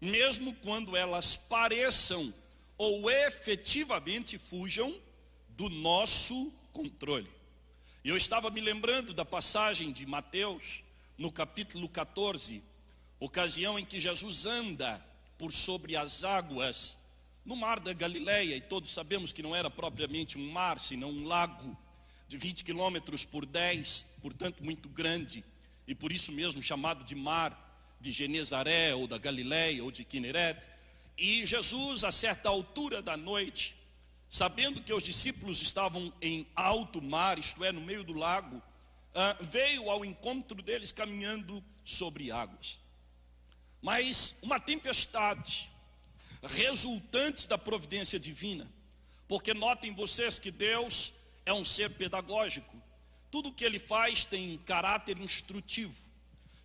mesmo 0.00 0.54
quando 0.62 0.96
elas 0.96 1.36
pareçam 1.36 2.32
ou 2.78 3.10
efetivamente 3.10 4.38
fujam 4.38 4.96
do 5.48 5.68
nosso 5.68 6.52
controle. 6.72 7.28
Eu 8.04 8.16
estava 8.16 8.50
me 8.50 8.60
lembrando 8.60 9.12
da 9.12 9.24
passagem 9.24 9.90
de 9.90 10.06
Mateus, 10.06 10.84
no 11.16 11.32
capítulo 11.32 11.88
14, 11.88 12.62
ocasião 13.18 13.78
em 13.78 13.84
que 13.84 13.98
Jesus 13.98 14.46
anda 14.46 15.04
por 15.38 15.52
sobre 15.52 15.96
as 15.96 16.24
águas 16.24 16.98
no 17.44 17.56
mar 17.56 17.78
da 17.78 17.92
Galileia, 17.92 18.56
e 18.56 18.60
todos 18.60 18.90
sabemos 18.90 19.32
que 19.32 19.42
não 19.42 19.54
era 19.54 19.70
propriamente 19.70 20.36
um 20.36 20.50
mar, 20.50 20.80
senão 20.80 21.10
um 21.10 21.24
lago 21.24 21.76
de 22.26 22.36
20 22.36 22.64
quilômetros 22.64 23.24
por 23.24 23.46
10, 23.46 24.04
portanto 24.20 24.64
muito 24.64 24.88
grande, 24.88 25.44
e 25.86 25.94
por 25.94 26.10
isso 26.10 26.32
mesmo 26.32 26.62
chamado 26.62 27.04
de 27.04 27.14
mar 27.14 27.66
de 28.00 28.10
Genezaré, 28.12 28.94
ou 28.94 29.06
da 29.06 29.16
Galileia, 29.16 29.82
ou 29.82 29.90
de 29.90 30.04
Kineret. 30.04 30.68
E 31.16 31.46
Jesus, 31.46 32.04
a 32.04 32.12
certa 32.12 32.48
altura 32.48 33.00
da 33.00 33.16
noite, 33.16 33.74
sabendo 34.28 34.82
que 34.82 34.92
os 34.92 35.02
discípulos 35.02 35.62
estavam 35.62 36.12
em 36.20 36.46
alto 36.54 37.00
mar, 37.00 37.38
isto 37.38 37.64
é, 37.64 37.72
no 37.72 37.80
meio 37.80 38.04
do 38.04 38.12
lago, 38.12 38.60
uh, 39.16 39.44
veio 39.44 39.90
ao 39.90 40.04
encontro 40.04 40.62
deles 40.62 40.92
caminhando 40.92 41.64
sobre 41.82 42.30
águas. 42.30 42.78
Mas 43.80 44.34
uma 44.42 44.60
tempestade, 44.60 45.70
resultante 46.42 47.48
da 47.48 47.56
providência 47.56 48.20
divina, 48.20 48.70
porque 49.26 49.54
notem 49.54 49.94
vocês 49.94 50.38
que 50.38 50.50
Deus 50.50 51.12
é 51.44 51.52
um 51.52 51.64
ser 51.64 51.90
pedagógico. 51.90 52.76
Tudo 53.30 53.52
que 53.52 53.64
ele 53.64 53.78
faz 53.78 54.24
tem 54.24 54.58
caráter 54.58 55.18
instrutivo. 55.18 55.96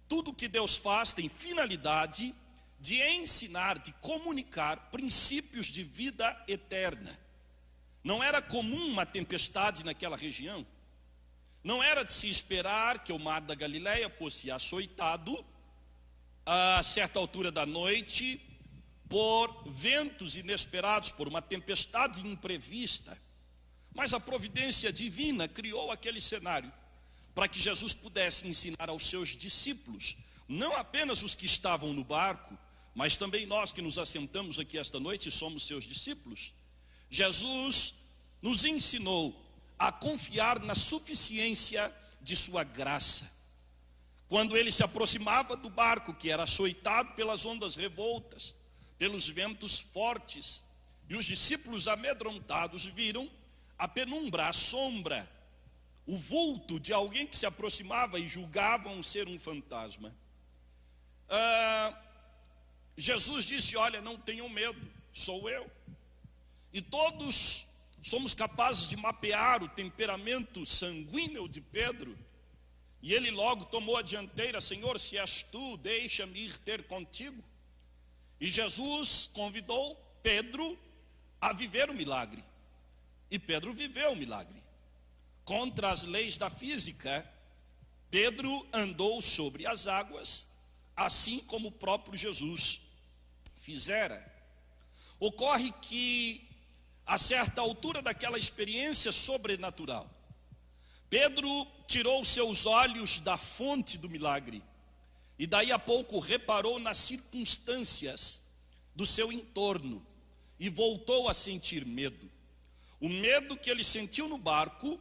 Tudo 0.08 0.34
que 0.34 0.48
Deus 0.48 0.78
faz 0.78 1.14
tem 1.14 1.30
finalidade 1.30 2.36
de 2.80 3.02
ensinar, 3.02 3.80
de 3.80 3.94
comunicar 3.94 4.90
princípios 4.92 5.68
de 5.68 5.84
vida 5.84 6.44
eterna. 6.48 7.18
Não 8.04 8.24
era 8.24 8.42
comum 8.42 8.88
uma 8.88 9.06
tempestade 9.06 9.86
naquela 9.86 10.18
região. 10.18 10.66
Não 11.64 11.82
era 11.82 12.04
de 12.04 12.12
se 12.12 12.30
esperar 12.30 13.04
que 13.04 13.14
o 13.14 13.20
mar 13.20 13.42
da 13.42 13.54
Galileia 13.54 14.10
fosse 14.10 14.50
açoitado 14.50 15.46
a 16.46 16.82
certa 16.84 17.20
altura 17.20 17.52
da 17.52 17.66
noite 17.66 18.42
por 19.08 19.70
ventos 19.70 20.38
inesperados, 20.38 21.12
por 21.12 21.28
uma 21.28 21.42
tempestade 21.42 22.26
imprevista. 22.26 23.18
Mas 23.94 24.14
a 24.14 24.20
providência 24.20 24.92
divina 24.92 25.48
criou 25.48 25.92
aquele 25.92 26.22
cenário 26.22 26.72
para 27.36 27.48
que 27.48 27.62
Jesus 27.62 27.94
pudesse 27.94 28.48
ensinar 28.48 28.90
aos 28.90 29.06
seus 29.06 29.30
discípulos, 29.30 30.18
não 30.48 30.76
apenas 30.76 31.24
os 31.24 31.36
que 31.36 31.46
estavam 31.46 31.94
no 31.94 32.04
barco, 32.04 32.58
mas 32.94 33.16
também 33.16 33.46
nós 33.46 33.72
que 33.72 33.82
nos 33.82 33.98
assentamos 33.98 34.60
aqui 34.60 34.78
esta 34.78 35.00
noite 35.00 35.30
e 35.30 35.32
somos 35.32 35.66
seus 35.66 35.86
discípulos. 35.86 36.54
Jesus 37.10 37.96
nos 38.42 38.66
ensinou 38.66 39.41
a 39.82 39.92
confiar 39.92 40.60
na 40.60 40.76
suficiência 40.76 41.92
de 42.22 42.36
sua 42.36 42.64
graça. 42.64 43.28
Quando 44.28 44.56
ele 44.56 44.72
se 44.72 44.84
aproximava 44.84 45.56
do 45.56 45.72
barco, 45.72 46.14
que 46.14 46.30
era 46.30 46.44
açoitado 46.44 47.14
pelas 47.14 47.48
ondas 47.48 47.76
revoltas, 47.76 48.56
pelos 49.00 49.28
ventos 49.28 49.80
fortes, 49.80 50.64
e 51.10 51.16
os 51.16 51.26
discípulos 51.26 51.88
amedrontados 51.88 52.86
viram 52.86 53.28
a 53.76 53.88
penumbra, 53.88 54.50
a 54.50 54.54
sombra, 54.54 55.28
o 56.06 56.16
vulto 56.16 56.80
de 56.80 56.94
alguém 56.94 57.26
que 57.26 57.36
se 57.36 57.48
aproximava 57.48 58.20
e 58.20 58.28
julgavam 58.28 59.02
ser 59.02 59.28
um 59.28 59.40
fantasma. 59.40 60.16
Ah, 61.28 62.00
Jesus 62.96 63.46
disse: 63.46 63.76
Olha, 63.76 64.00
não 64.00 64.16
tenham 64.16 64.48
medo, 64.48 64.80
sou 65.12 65.50
eu. 65.50 65.70
E 66.72 66.84
todos 66.84 67.66
somos 68.02 68.34
capazes 68.34 68.88
de 68.88 68.98
mapear 68.98 69.64
o 69.64 69.70
temperamento 69.70 70.66
sanguíneo 70.66 71.48
de 71.48 71.62
Pedro. 71.62 72.18
E 73.02 73.14
ele 73.14 73.32
logo 73.32 73.66
tomou 73.66 73.98
a 73.98 74.02
dianteira: 74.02 74.60
Senhor, 74.60 75.00
se 75.00 75.18
és 75.18 75.44
tu, 75.44 75.78
deixa-me 75.78 76.40
ir 76.40 76.58
ter 76.58 76.84
contigo. 76.84 77.44
E 78.40 78.50
Jesus 78.50 79.30
convidou 79.34 79.96
Pedro 80.24 80.78
a 81.40 81.54
viver 81.54 81.90
o 81.90 81.94
milagre. 81.94 82.44
E 83.30 83.40
Pedro 83.40 83.74
viveu 83.74 84.12
o 84.12 84.16
milagre. 84.16 84.62
Contra 85.46 85.90
as 85.90 86.04
leis 86.04 86.38
da 86.38 86.50
física, 86.50 87.28
Pedro 88.10 88.68
andou 88.74 89.22
sobre 89.22 89.66
as 89.66 89.88
águas, 89.88 90.48
assim 90.96 91.40
como 91.40 91.70
o 91.70 91.72
próprio 91.72 92.18
Jesus 92.18 92.82
fizera. 93.56 94.30
Ocorre 95.20 95.72
que, 95.82 96.48
a 97.12 97.18
certa 97.18 97.60
altura 97.60 98.02
daquela 98.02 98.38
experiência 98.38 99.12
sobrenatural, 99.12 100.10
Pedro 101.10 101.68
tirou 101.86 102.24
seus 102.24 102.66
olhos 102.66 103.20
da 103.20 103.36
fonte 103.36 103.98
do 103.98 104.10
milagre 104.10 104.64
e 105.38 105.46
daí 105.46 105.74
a 105.74 105.78
pouco 105.78 106.20
reparou 106.20 106.80
nas 106.80 106.96
circunstâncias 106.96 108.42
do 108.96 109.06
seu 109.06 109.30
entorno 109.30 110.02
e 110.58 110.70
voltou 110.70 111.28
a 111.28 111.34
sentir 111.34 111.86
medo. 111.86 112.32
O 112.98 113.10
medo 113.10 113.58
que 113.58 113.70
ele 113.70 113.84
sentiu 113.84 114.30
no 114.30 114.38
barco 114.38 114.98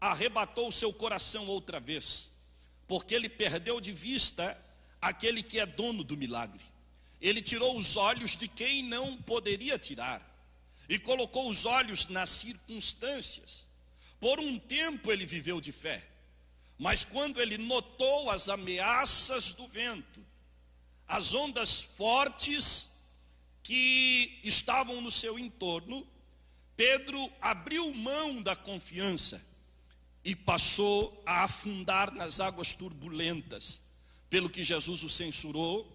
arrebatou 0.00 0.72
seu 0.72 0.94
coração 0.94 1.46
outra 1.46 1.78
vez, 1.78 2.30
porque 2.88 3.14
ele 3.14 3.28
perdeu 3.28 3.82
de 3.82 3.92
vista 3.92 4.58
aquele 4.98 5.42
que 5.42 5.60
é 5.60 5.66
dono 5.66 6.02
do 6.02 6.16
milagre. 6.16 6.62
Ele 7.20 7.42
tirou 7.42 7.78
os 7.78 7.98
olhos 7.98 8.34
de 8.34 8.48
quem 8.48 8.82
não 8.82 9.14
poderia 9.18 9.78
tirar 9.78 10.29
e 10.90 10.98
colocou 10.98 11.48
os 11.48 11.66
olhos 11.66 12.08
nas 12.08 12.28
circunstâncias. 12.30 13.68
Por 14.18 14.40
um 14.40 14.58
tempo 14.58 15.12
ele 15.12 15.24
viveu 15.24 15.60
de 15.60 15.70
fé, 15.70 16.04
mas 16.76 17.04
quando 17.04 17.40
ele 17.40 17.56
notou 17.56 18.28
as 18.28 18.48
ameaças 18.48 19.52
do 19.52 19.68
vento, 19.68 20.20
as 21.06 21.32
ondas 21.32 21.84
fortes 21.84 22.90
que 23.62 24.40
estavam 24.42 25.00
no 25.00 25.12
seu 25.12 25.38
entorno, 25.38 26.04
Pedro 26.76 27.30
abriu 27.40 27.94
mão 27.94 28.42
da 28.42 28.56
confiança 28.56 29.40
e 30.24 30.34
passou 30.34 31.22
a 31.24 31.44
afundar 31.44 32.12
nas 32.12 32.40
águas 32.40 32.74
turbulentas, 32.74 33.80
pelo 34.28 34.50
que 34.50 34.64
Jesus 34.64 35.04
o 35.04 35.08
censurou 35.08 35.88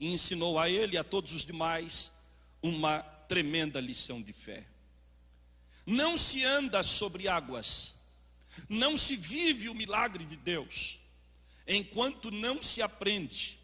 e 0.00 0.10
ensinou 0.10 0.58
a 0.58 0.70
ele 0.70 0.94
e 0.94 0.98
a 0.98 1.04
todos 1.04 1.34
os 1.34 1.44
demais 1.44 2.10
uma 2.62 3.17
tremenda 3.28 3.78
lição 3.80 4.20
de 4.20 4.32
fé. 4.32 4.66
Não 5.86 6.18
se 6.18 6.44
anda 6.44 6.82
sobre 6.82 7.28
águas, 7.28 7.94
não 8.68 8.96
se 8.96 9.16
vive 9.16 9.68
o 9.68 9.74
milagre 9.74 10.24
de 10.24 10.36
Deus, 10.36 10.98
enquanto 11.66 12.30
não 12.30 12.62
se 12.62 12.82
aprende 12.82 13.58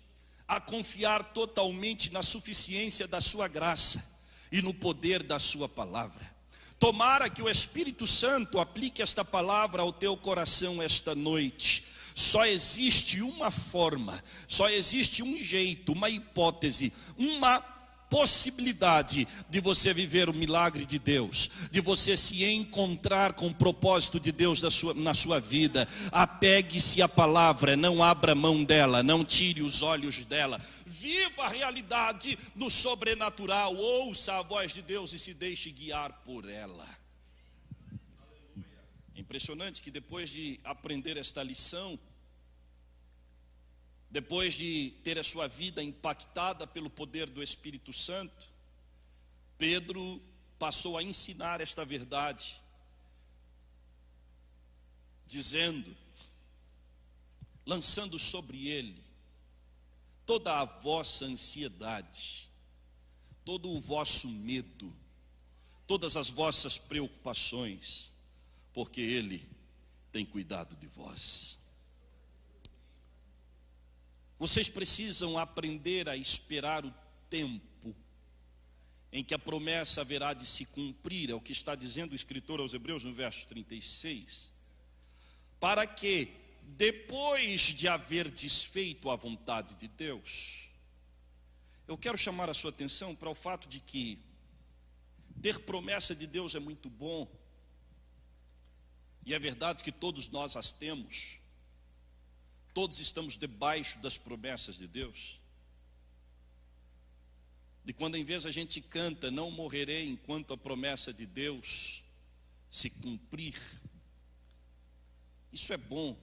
a 0.46 0.60
confiar 0.60 1.32
totalmente 1.32 2.12
na 2.12 2.22
suficiência 2.22 3.08
da 3.08 3.20
Sua 3.20 3.48
graça 3.48 4.04
e 4.52 4.60
no 4.60 4.74
poder 4.74 5.22
da 5.22 5.38
Sua 5.38 5.68
palavra. 5.68 6.32
Tomara 6.78 7.30
que 7.30 7.40
o 7.40 7.48
Espírito 7.48 8.06
Santo 8.06 8.60
aplique 8.60 9.00
esta 9.00 9.24
palavra 9.24 9.80
ao 9.82 9.92
teu 9.92 10.16
coração 10.16 10.82
esta 10.82 11.14
noite. 11.14 11.86
Só 12.14 12.44
existe 12.44 13.22
uma 13.22 13.50
forma, 13.50 14.22
só 14.46 14.68
existe 14.68 15.22
um 15.22 15.38
jeito, 15.38 15.92
uma 15.92 16.10
hipótese, 16.10 16.92
uma 17.16 17.73
possibilidade 18.14 19.26
de 19.50 19.58
você 19.58 19.92
viver 19.92 20.28
o 20.28 20.32
milagre 20.32 20.86
de 20.86 21.00
Deus, 21.00 21.50
de 21.72 21.80
você 21.80 22.16
se 22.16 22.44
encontrar 22.44 23.32
com 23.32 23.48
o 23.48 23.54
propósito 23.54 24.20
de 24.20 24.30
Deus 24.30 24.62
na 24.62 24.70
sua, 24.70 24.94
na 24.94 25.14
sua 25.14 25.40
vida. 25.40 25.88
Apegue-se 26.12 27.02
à 27.02 27.08
palavra, 27.08 27.76
não 27.76 28.04
abra 28.04 28.32
mão 28.32 28.62
dela, 28.62 29.02
não 29.02 29.24
tire 29.24 29.62
os 29.62 29.82
olhos 29.82 30.24
dela. 30.24 30.60
Viva 30.86 31.42
a 31.42 31.48
realidade 31.48 32.38
do 32.54 32.70
sobrenatural, 32.70 33.74
ouça 33.74 34.34
a 34.34 34.42
voz 34.42 34.72
de 34.72 34.80
Deus 34.80 35.12
e 35.12 35.18
se 35.18 35.34
deixe 35.34 35.68
guiar 35.72 36.12
por 36.24 36.48
ela. 36.48 36.86
É 39.16 39.18
impressionante 39.18 39.82
que 39.82 39.90
depois 39.90 40.30
de 40.30 40.60
aprender 40.62 41.16
esta 41.16 41.42
lição, 41.42 41.98
depois 44.14 44.54
de 44.54 44.92
ter 45.02 45.18
a 45.18 45.24
sua 45.24 45.48
vida 45.48 45.82
impactada 45.82 46.68
pelo 46.68 46.88
poder 46.88 47.28
do 47.28 47.42
Espírito 47.42 47.92
Santo, 47.92 48.48
Pedro 49.58 50.22
passou 50.56 50.96
a 50.96 51.02
ensinar 51.02 51.60
esta 51.60 51.84
verdade, 51.84 52.62
dizendo, 55.26 55.96
lançando 57.66 58.16
sobre 58.16 58.68
ele 58.68 59.02
toda 60.24 60.60
a 60.60 60.64
vossa 60.64 61.24
ansiedade, 61.24 62.48
todo 63.44 63.68
o 63.68 63.80
vosso 63.80 64.28
medo, 64.28 64.94
todas 65.88 66.16
as 66.16 66.30
vossas 66.30 66.78
preocupações, 66.78 68.12
porque 68.72 69.00
ele 69.00 69.44
tem 70.12 70.24
cuidado 70.24 70.76
de 70.76 70.86
vós. 70.86 71.63
Vocês 74.38 74.68
precisam 74.68 75.38
aprender 75.38 76.08
a 76.08 76.16
esperar 76.16 76.84
o 76.84 76.94
tempo 77.30 77.94
em 79.12 79.22
que 79.22 79.32
a 79.32 79.38
promessa 79.38 80.00
haverá 80.00 80.34
de 80.34 80.44
se 80.44 80.66
cumprir, 80.66 81.30
é 81.30 81.34
o 81.34 81.40
que 81.40 81.52
está 81.52 81.76
dizendo 81.76 82.12
o 82.12 82.16
escritor 82.16 82.58
aos 82.58 82.74
Hebreus 82.74 83.04
no 83.04 83.14
verso 83.14 83.46
36. 83.46 84.52
Para 85.60 85.86
que, 85.86 86.32
depois 86.62 87.60
de 87.60 87.86
haver 87.86 88.28
desfeito 88.28 89.08
a 89.08 89.14
vontade 89.14 89.76
de 89.76 89.86
Deus, 89.86 90.70
eu 91.86 91.96
quero 91.96 92.18
chamar 92.18 92.50
a 92.50 92.54
sua 92.54 92.70
atenção 92.70 93.14
para 93.14 93.30
o 93.30 93.34
fato 93.36 93.68
de 93.68 93.78
que 93.78 94.18
ter 95.40 95.60
promessa 95.60 96.12
de 96.12 96.26
Deus 96.26 96.56
é 96.56 96.58
muito 96.58 96.90
bom, 96.90 97.30
e 99.24 99.32
é 99.32 99.38
verdade 99.38 99.84
que 99.84 99.92
todos 99.92 100.28
nós 100.28 100.56
as 100.56 100.72
temos, 100.72 101.38
Todos 102.74 102.98
estamos 102.98 103.38
debaixo 103.38 104.00
das 104.00 104.18
promessas 104.18 104.76
de 104.76 104.88
Deus. 104.88 105.40
De 107.84 107.92
quando 107.92 108.16
em 108.16 108.24
vez 108.24 108.44
a 108.44 108.50
gente 108.50 108.80
canta, 108.80 109.30
não 109.30 109.50
morrerei 109.50 110.08
enquanto 110.08 110.52
a 110.52 110.58
promessa 110.58 111.12
de 111.12 111.24
Deus 111.24 112.02
se 112.68 112.90
cumprir. 112.90 113.54
Isso 115.52 115.72
é 115.72 115.76
bom, 115.76 116.18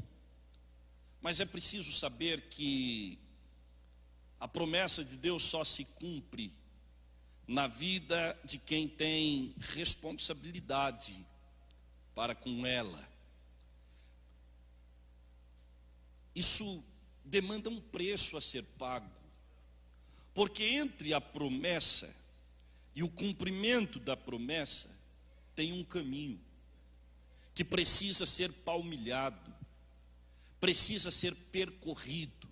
mas 1.21 1.39
é 1.39 1.45
preciso 1.45 1.93
saber 1.93 2.49
que 2.49 3.17
a 4.37 4.47
promessa 4.47 5.05
de 5.05 5.15
Deus 5.15 5.43
só 5.43 5.63
se 5.63 5.85
cumpre 5.85 6.51
na 7.47 7.67
vida 7.67 8.37
de 8.43 8.57
quem 8.57 8.89
tem 8.89 9.55
responsabilidade 9.57 11.15
para 12.13 12.35
com 12.35 12.65
ela. 12.65 13.09
Isso 16.35 16.83
demanda 17.25 17.69
um 17.69 17.79
preço 17.79 18.37
a 18.37 18.41
ser 18.41 18.63
pago. 18.77 19.09
Porque 20.33 20.63
entre 20.63 21.13
a 21.13 21.21
promessa 21.21 22.13
e 22.95 23.03
o 23.03 23.09
cumprimento 23.09 23.99
da 23.99 24.15
promessa 24.15 24.89
tem 25.55 25.73
um 25.73 25.83
caminho 25.83 26.39
que 27.53 27.63
precisa 27.63 28.25
ser 28.25 28.51
palmilhado, 28.51 29.53
precisa 30.59 31.11
ser 31.11 31.35
percorrido, 31.35 32.47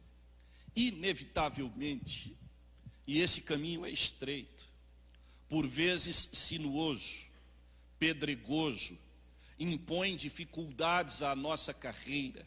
inevitavelmente. 0.76 2.36
E 3.08 3.20
esse 3.20 3.42
caminho 3.42 3.86
é 3.86 3.90
estreito, 3.90 4.66
por 5.48 5.66
vezes 5.66 6.30
sinuoso, 6.34 7.28
pedregoso, 7.98 8.98
impõe 9.58 10.16
dificuldades 10.16 11.22
à 11.22 11.36
nossa 11.36 11.74
carreira 11.74 12.46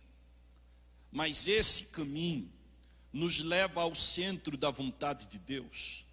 mas 1.12 1.46
esse 1.46 1.84
caminho 1.84 2.50
nos 3.12 3.38
leva 3.40 3.82
ao 3.82 3.94
centro 3.94 4.56
da 4.56 4.70
vontade 4.70 5.26
de 5.26 5.38
Deus. 5.38 6.06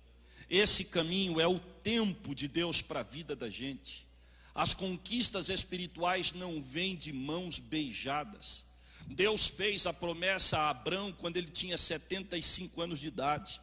Esse 0.49 0.83
caminho 0.83 1.39
é 1.39 1.47
o 1.47 1.59
tempo 1.59 2.35
de 2.35 2.47
Deus 2.47 2.81
para 2.81 2.99
a 2.99 3.03
vida 3.03 3.35
da 3.35 3.49
gente. 3.49 4.05
As 4.53 4.73
conquistas 4.73 5.47
espirituais 5.47 6.33
não 6.33 6.61
vêm 6.61 6.95
de 6.95 7.13
mãos 7.13 7.59
beijadas. 7.59 8.65
Deus 9.07 9.47
fez 9.47 9.87
a 9.87 9.93
promessa 9.93 10.57
a 10.57 10.69
Abraão 10.71 11.13
quando 11.13 11.37
ele 11.37 11.49
tinha 11.49 11.77
75 11.77 12.81
anos 12.81 12.99
de 12.99 13.07
idade, 13.07 13.61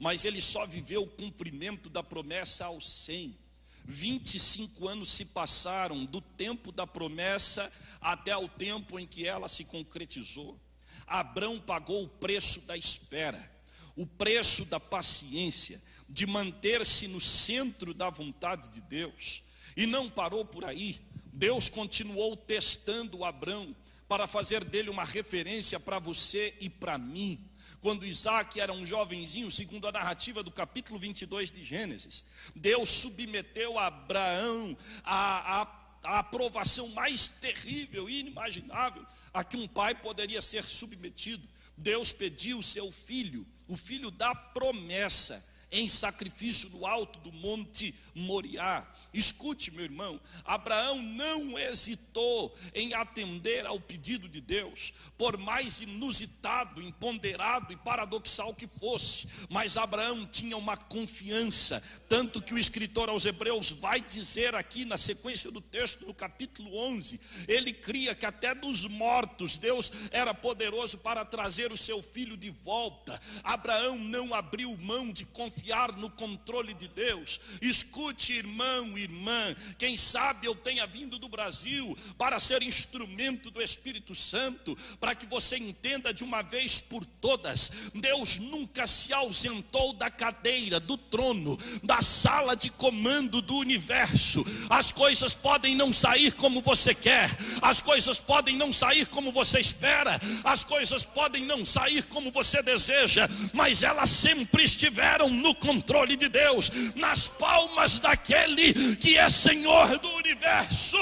mas 0.00 0.24
ele 0.24 0.40
só 0.40 0.66
viveu 0.66 1.02
o 1.02 1.06
cumprimento 1.06 1.88
da 1.88 2.02
promessa 2.02 2.64
aos 2.64 2.88
100. 2.88 3.38
25 3.86 4.88
anos 4.88 5.10
se 5.10 5.26
passaram 5.26 6.04
do 6.04 6.20
tempo 6.20 6.72
da 6.72 6.86
promessa 6.86 7.70
até 8.00 8.36
o 8.36 8.48
tempo 8.48 8.98
em 8.98 9.06
que 9.06 9.26
ela 9.26 9.46
se 9.46 9.64
concretizou. 9.64 10.58
Abraão 11.06 11.60
pagou 11.60 12.04
o 12.04 12.08
preço 12.08 12.60
da 12.62 12.76
espera, 12.76 13.52
o 13.96 14.06
preço 14.06 14.64
da 14.64 14.80
paciência, 14.80 15.82
de 16.08 16.26
manter-se 16.26 17.08
no 17.08 17.20
centro 17.20 17.94
da 17.94 18.10
vontade 18.10 18.68
de 18.68 18.80
Deus. 18.80 19.42
E 19.76 19.86
não 19.86 20.10
parou 20.10 20.44
por 20.44 20.64
aí. 20.64 21.00
Deus 21.32 21.68
continuou 21.68 22.36
testando 22.36 23.24
Abraão 23.24 23.74
para 24.08 24.26
fazer 24.26 24.64
dele 24.64 24.90
uma 24.90 25.04
referência 25.04 25.80
para 25.80 25.98
você 25.98 26.54
e 26.60 26.68
para 26.68 26.96
mim. 26.98 27.40
Quando 27.80 28.06
Isaac 28.06 28.60
era 28.60 28.72
um 28.72 28.86
jovenzinho, 28.86 29.50
segundo 29.50 29.86
a 29.86 29.92
narrativa 29.92 30.42
do 30.42 30.50
capítulo 30.50 30.98
22 30.98 31.50
de 31.50 31.62
Gênesis, 31.62 32.24
Deus 32.54 32.88
submeteu 32.88 33.78
a 33.78 33.86
Abraão 33.88 34.76
a 35.02 35.68
aprovação 36.02 36.88
mais 36.88 37.28
terrível 37.28 38.08
e 38.08 38.20
inimaginável 38.20 39.04
a 39.34 39.42
que 39.42 39.56
um 39.56 39.66
pai 39.66 39.96
poderia 39.96 40.40
ser 40.40 40.62
submetido. 40.62 41.46
Deus 41.76 42.12
pediu 42.12 42.60
o 42.60 42.62
seu 42.62 42.92
filho, 42.92 43.44
o 43.66 43.76
filho 43.76 44.12
da 44.12 44.32
promessa, 44.32 45.44
em 45.74 45.88
sacrifício 45.88 46.70
no 46.70 46.86
alto 46.86 47.18
do 47.18 47.32
monte 47.32 47.92
Moriá. 48.14 48.86
Escute, 49.12 49.72
meu 49.72 49.84
irmão, 49.84 50.20
Abraão 50.44 51.02
não 51.02 51.58
hesitou 51.58 52.56
em 52.72 52.94
atender 52.94 53.66
ao 53.66 53.80
pedido 53.80 54.28
de 54.28 54.40
Deus, 54.40 54.92
por 55.18 55.36
mais 55.36 55.80
inusitado, 55.80 56.80
imponderado 56.80 57.72
e 57.72 57.76
paradoxal 57.76 58.54
que 58.54 58.66
fosse, 58.66 59.26
mas 59.48 59.76
Abraão 59.76 60.26
tinha 60.26 60.56
uma 60.56 60.76
confiança, 60.76 61.82
tanto 62.08 62.42
que 62.42 62.54
o 62.54 62.58
escritor 62.58 63.08
aos 63.08 63.24
Hebreus 63.24 63.70
vai 63.70 64.00
dizer 64.00 64.54
aqui 64.54 64.84
na 64.84 64.96
sequência 64.96 65.50
do 65.50 65.60
texto, 65.60 66.06
no 66.06 66.14
capítulo 66.14 66.76
11, 66.76 67.20
ele 67.48 67.72
cria 67.72 68.14
que 68.14 68.26
até 68.26 68.54
dos 68.54 68.84
mortos 68.86 69.56
Deus 69.56 69.92
era 70.10 70.32
poderoso 70.32 70.98
para 70.98 71.24
trazer 71.24 71.72
o 71.72 71.78
seu 71.78 72.02
filho 72.02 72.36
de 72.36 72.50
volta. 72.50 73.20
Abraão 73.42 73.98
não 73.98 74.34
abriu 74.34 74.76
mão 74.76 75.12
de 75.12 75.24
confiar 75.64 75.92
no 75.96 76.10
controle 76.10 76.74
de 76.74 76.86
Deus. 76.88 77.40
Escute 77.62 78.34
irmão, 78.34 78.98
irmã, 78.98 79.56
quem 79.78 79.96
sabe 79.96 80.46
eu 80.46 80.54
tenha 80.54 80.86
vindo 80.86 81.18
do 81.18 81.28
Brasil 81.28 81.96
para 82.18 82.38
ser 82.38 82.62
instrumento 82.62 83.50
do 83.50 83.62
Espírito 83.62 84.14
Santo, 84.14 84.76
para 85.00 85.14
que 85.14 85.24
você 85.24 85.56
entenda 85.56 86.12
de 86.12 86.22
uma 86.22 86.42
vez 86.42 86.80
por 86.80 87.04
todas: 87.04 87.70
Deus 87.94 88.36
nunca 88.36 88.86
se 88.86 89.12
ausentou 89.12 89.94
da 89.94 90.10
cadeira, 90.10 90.78
do 90.78 90.98
trono, 90.98 91.58
da 91.82 92.02
sala 92.02 92.54
de 92.54 92.70
comando 92.70 93.40
do 93.40 93.56
universo. 93.56 94.44
As 94.68 94.92
coisas 94.92 95.34
podem 95.34 95.74
não 95.74 95.92
sair 95.92 96.32
como 96.34 96.60
você 96.60 96.94
quer, 96.94 97.30
as 97.62 97.80
coisas 97.80 98.20
podem 98.20 98.56
não 98.56 98.72
sair 98.72 99.06
como 99.06 99.32
você 99.32 99.60
espera, 99.60 100.20
as 100.42 100.62
coisas 100.62 101.06
podem 101.06 101.44
não 101.44 101.64
sair 101.64 102.04
como 102.04 102.30
você 102.30 102.62
deseja, 102.62 103.28
mas 103.52 103.82
elas 103.82 104.10
sempre 104.10 104.64
estiveram 104.64 105.30
no 105.30 105.53
controle 105.54 106.16
de 106.16 106.28
Deus, 106.28 106.70
nas 106.94 107.28
palmas 107.28 107.98
daquele 107.98 108.96
que 108.96 109.16
é 109.16 109.28
Senhor 109.28 109.98
do 109.98 110.08
universo, 110.14 110.96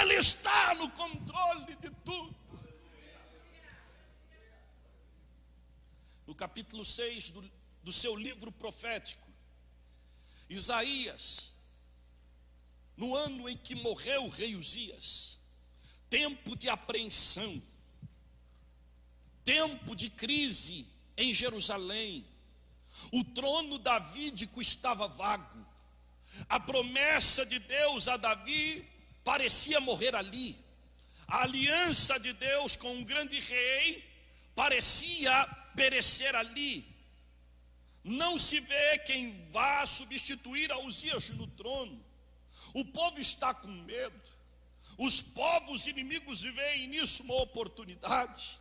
Ele 0.00 0.14
está 0.14 0.74
no 0.74 0.90
controle 0.90 1.74
de 1.76 1.90
tudo. 2.04 2.34
No 6.26 6.34
capítulo 6.34 6.84
6 6.84 7.30
do, 7.30 7.50
do 7.82 7.92
seu 7.92 8.16
livro 8.16 8.50
profético, 8.50 9.24
Isaías, 10.48 11.54
no 12.96 13.14
ano 13.14 13.48
em 13.48 13.56
que 13.56 13.74
morreu 13.74 14.24
o 14.24 14.28
rei 14.28 14.54
Uzias, 14.56 15.38
tempo 16.08 16.56
de 16.56 16.68
apreensão, 16.68 17.62
tempo 19.42 19.94
de 19.94 20.08
crise 20.08 20.86
em 21.16 21.32
Jerusalém, 21.32 22.24
o 23.12 23.24
trono 23.24 23.78
davídico 23.78 24.60
estava 24.60 25.08
vago, 25.08 25.64
a 26.48 26.58
promessa 26.58 27.46
de 27.46 27.58
Deus 27.58 28.08
a 28.08 28.16
Davi 28.16 28.86
parecia 29.22 29.80
morrer 29.80 30.14
ali. 30.14 30.58
A 31.26 31.42
aliança 31.42 32.18
de 32.18 32.32
Deus 32.32 32.76
com 32.76 32.94
um 32.94 33.04
grande 33.04 33.38
rei 33.40 34.04
parecia 34.54 35.46
perecer 35.74 36.34
ali. 36.34 36.86
Não 38.02 38.36
se 38.36 38.60
vê 38.60 38.98
quem 38.98 39.48
vá 39.50 39.86
substituir 39.86 40.70
a 40.70 40.78
Uzias 40.78 41.30
no 41.30 41.46
trono. 41.46 42.04
O 42.74 42.84
povo 42.84 43.18
está 43.18 43.54
com 43.54 43.68
medo. 43.68 44.20
Os 44.98 45.22
povos 45.22 45.86
inimigos 45.86 46.42
veem 46.42 46.88
nisso 46.88 47.22
uma 47.22 47.36
oportunidade. 47.36 48.60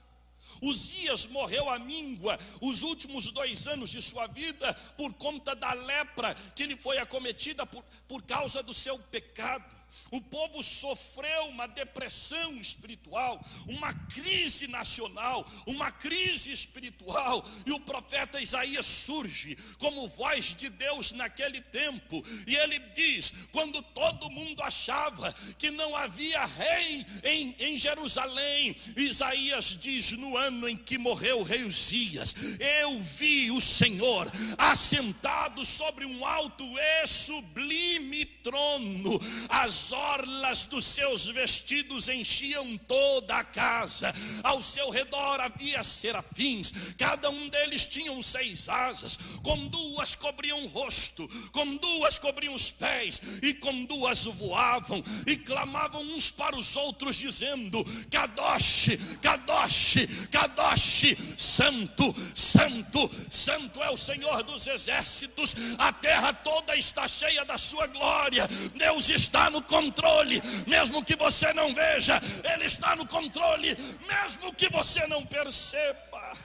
Uzias 0.64 1.28
morreu 1.28 1.70
à 1.70 1.78
míngua 1.78 2.40
os 2.62 2.82
últimos 2.84 3.28
dois 3.32 3.68
anos 3.68 3.90
de 3.90 4.02
sua 4.02 4.28
vida 4.28 4.74
por 4.98 5.14
conta 5.14 5.54
da 5.56 5.74
lepra 5.74 6.34
que 6.56 6.66
lhe 6.66 6.78
foi 6.78 6.98
acometida 6.98 7.66
por, 7.66 7.84
por 8.08 8.24
causa 8.24 8.64
do 8.64 8.74
seu 8.74 8.98
pecado. 8.98 9.83
O 10.12 10.22
povo 10.22 10.62
sofreu 10.62 11.46
uma 11.46 11.68
depressão 11.68 12.60
espiritual, 12.60 13.44
uma 13.68 13.94
crise 13.94 14.68
nacional, 14.68 15.46
uma 15.66 15.92
crise 15.92 16.52
espiritual, 16.52 17.44
e 17.66 17.72
o 17.72 17.80
profeta 17.80 18.40
Isaías 18.40 18.86
surge 18.86 19.58
como 19.80 20.08
voz 20.08 20.54
de 20.56 20.70
Deus 20.70 21.12
naquele 21.14 21.62
tempo, 21.62 22.24
e 22.46 22.56
ele 22.56 22.80
diz: 22.94 23.34
quando 23.52 23.82
todo 23.82 24.30
mundo 24.30 24.62
achava 24.62 25.34
que 25.58 25.72
não 25.72 25.96
havia 25.96 26.46
rei 26.46 27.06
em, 27.24 27.56
em 27.60 27.78
Jerusalém, 27.78 28.76
Isaías 28.96 29.78
diz: 29.80 30.12
no 30.12 30.38
ano 30.38 30.70
em 30.70 30.78
que 30.78 30.98
morreu 30.98 31.40
o 31.40 31.44
rei 31.44 31.64
Uzias, 31.64 32.36
eu 32.82 33.02
vi 33.02 33.52
o 33.52 33.60
Senhor 33.60 34.32
assentado 34.58 35.66
sobre 35.66 36.06
um 36.06 36.26
alto 36.26 36.64
e 36.78 37.08
sublime 37.08 38.26
trono, 38.26 39.20
as 39.50 39.83
as 39.84 39.92
orlas 39.92 40.64
dos 40.64 40.86
seus 40.86 41.28
vestidos 41.28 42.08
enchiam 42.08 42.78
toda 42.78 43.36
a 43.36 43.44
casa, 43.44 44.14
ao 44.42 44.62
seu 44.62 44.90
redor 44.90 45.42
havia 45.42 45.84
serafins, 45.84 46.72
cada 46.98 47.30
um 47.30 47.50
deles 47.50 47.84
tinha 47.84 48.14
seis 48.24 48.70
asas, 48.70 49.18
com 49.44 49.68
duas 49.68 50.16
cobriam 50.16 50.64
o 50.64 50.68
rosto, 50.68 51.28
com 51.52 51.76
duas 51.76 52.18
cobriam 52.18 52.54
os 52.54 52.72
pés, 52.72 53.22
e 53.42 53.54
com 53.56 53.84
duas 53.84 54.24
voavam, 54.24 55.04
e 55.28 55.36
clamavam 55.36 56.02
uns 56.02 56.32
para 56.32 56.58
os 56.58 56.76
outros, 56.76 57.18
dizendo: 57.18 57.84
Kadosh, 58.10 58.90
Kadosh, 59.22 59.96
Kadosh, 60.32 61.04
Santo, 61.38 62.16
Santo, 62.36 63.12
Santo 63.30 63.84
é 63.84 63.90
o 63.90 63.98
Senhor 63.98 64.44
dos 64.44 64.68
exércitos, 64.68 65.56
a 65.78 65.92
terra 65.92 66.32
toda 66.32 66.78
está 66.78 67.08
cheia 67.08 67.44
da 67.44 67.58
sua 67.58 67.88
glória, 67.88 68.48
Deus 68.76 69.10
está 69.10 69.50
no 69.50 69.62
controle, 69.74 70.40
mesmo 70.68 71.04
que 71.04 71.16
você 71.16 71.52
não 71.54 71.74
veja, 71.74 72.22
Ele 72.54 72.66
está 72.66 72.96
no 72.96 73.08
controle, 73.08 73.76
mesmo 74.08 74.54
que 74.54 74.70
você 74.70 75.08
não 75.08 75.26
perceba. 75.26 76.38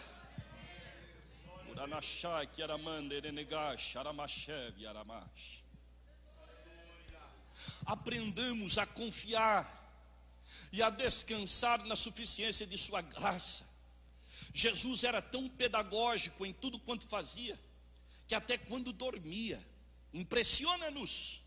Aprendamos 7.85 8.79
a 8.79 8.87
confiar 8.87 9.62
e 10.73 10.83
a 10.83 10.88
descansar 10.88 11.85
na 11.85 11.97
suficiência 11.97 12.67
de 12.67 12.79
Sua 12.79 13.03
graça. 13.03 13.67
Jesus 14.55 15.05
era 15.05 15.21
tão 15.21 15.49
pedagógico 15.51 16.47
em 16.47 16.53
tudo 16.55 16.79
quanto 16.79 17.07
fazia, 17.07 17.59
que 18.27 18.35
até 18.35 18.57
quando 18.57 18.91
dormia, 18.93 19.62
impressiona-nos 20.14 21.43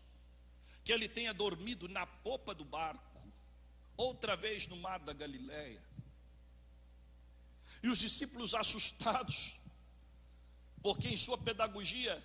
que 0.84 0.92
ele 0.92 1.08
tenha 1.08 1.32
dormido 1.32 1.88
na 1.88 2.06
popa 2.06 2.54
do 2.54 2.64
barco, 2.64 3.22
outra 3.96 4.36
vez 4.36 4.66
no 4.66 4.76
mar 4.76 4.98
da 4.98 5.12
Galileia. 5.12 5.82
E 7.82 7.88
os 7.88 7.98
discípulos 7.98 8.54
assustados, 8.54 9.54
porque 10.82 11.08
em 11.08 11.16
sua 11.16 11.38
pedagogia 11.38 12.22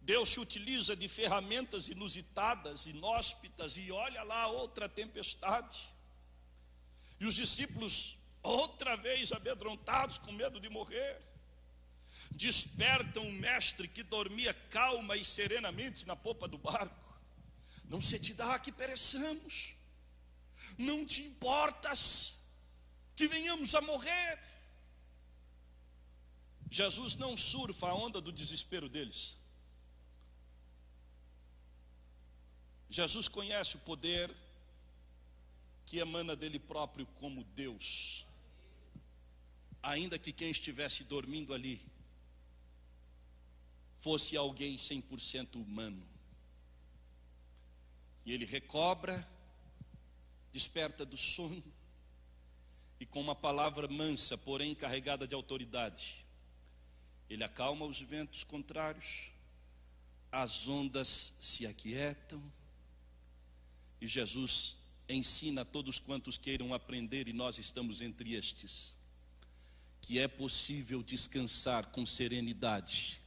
Deus 0.00 0.30
se 0.30 0.40
utiliza 0.40 0.96
de 0.96 1.08
ferramentas 1.08 1.88
inusitadas, 1.88 2.86
inóspitas, 2.86 3.76
e 3.76 3.92
olha 3.92 4.22
lá 4.24 4.48
outra 4.48 4.88
tempestade. 4.88 5.88
E 7.20 7.24
os 7.24 7.34
discípulos, 7.34 8.16
outra 8.42 8.96
vez 8.96 9.30
amedrontados, 9.30 10.18
com 10.18 10.32
medo 10.32 10.58
de 10.58 10.68
morrer, 10.68 11.22
despertam 12.32 13.28
o 13.28 13.32
mestre 13.32 13.86
que 13.86 14.02
dormia 14.02 14.52
calma 14.52 15.16
e 15.16 15.24
serenamente 15.24 16.04
na 16.04 16.16
popa 16.16 16.48
do 16.48 16.58
barco 16.58 17.01
Não 17.92 18.00
se 18.00 18.18
te 18.18 18.32
dá 18.32 18.58
que 18.58 18.72
pereçamos. 18.72 19.74
Não 20.78 21.04
te 21.04 21.20
importas 21.22 22.38
que 23.14 23.28
venhamos 23.28 23.74
a 23.74 23.82
morrer. 23.82 24.38
Jesus 26.70 27.16
não 27.16 27.36
surfa 27.36 27.88
a 27.88 27.94
onda 27.94 28.18
do 28.18 28.32
desespero 28.32 28.88
deles. 28.88 29.38
Jesus 32.88 33.28
conhece 33.28 33.76
o 33.76 33.80
poder 33.80 34.34
que 35.84 35.98
emana 35.98 36.34
dele 36.34 36.58
próprio 36.58 37.04
como 37.20 37.44
Deus. 37.44 38.24
Ainda 39.82 40.18
que 40.18 40.32
quem 40.32 40.50
estivesse 40.50 41.04
dormindo 41.04 41.52
ali 41.52 41.78
fosse 43.98 44.34
alguém 44.34 44.76
100% 44.76 45.56
humano. 45.56 46.11
E 48.24 48.32
ele 48.32 48.44
recobra, 48.44 49.26
desperta 50.52 51.04
do 51.04 51.16
sono 51.16 51.62
e 53.00 53.06
com 53.06 53.20
uma 53.20 53.34
palavra 53.34 53.88
mansa, 53.88 54.38
porém 54.38 54.74
carregada 54.74 55.26
de 55.26 55.34
autoridade, 55.34 56.24
ele 57.28 57.42
acalma 57.42 57.86
os 57.86 58.00
ventos 58.00 58.44
contrários, 58.44 59.30
as 60.30 60.68
ondas 60.68 61.34
se 61.40 61.66
aquietam 61.66 62.42
e 64.00 64.06
Jesus 64.06 64.76
ensina 65.08 65.62
a 65.62 65.64
todos 65.64 65.98
quantos 65.98 66.36
queiram 66.36 66.74
aprender, 66.74 67.28
e 67.28 67.32
nós 67.32 67.58
estamos 67.58 68.00
entre 68.00 68.34
estes, 68.34 68.96
que 70.00 70.18
é 70.18 70.26
possível 70.26 71.02
descansar 71.02 71.86
com 71.86 72.04
serenidade 72.04 73.20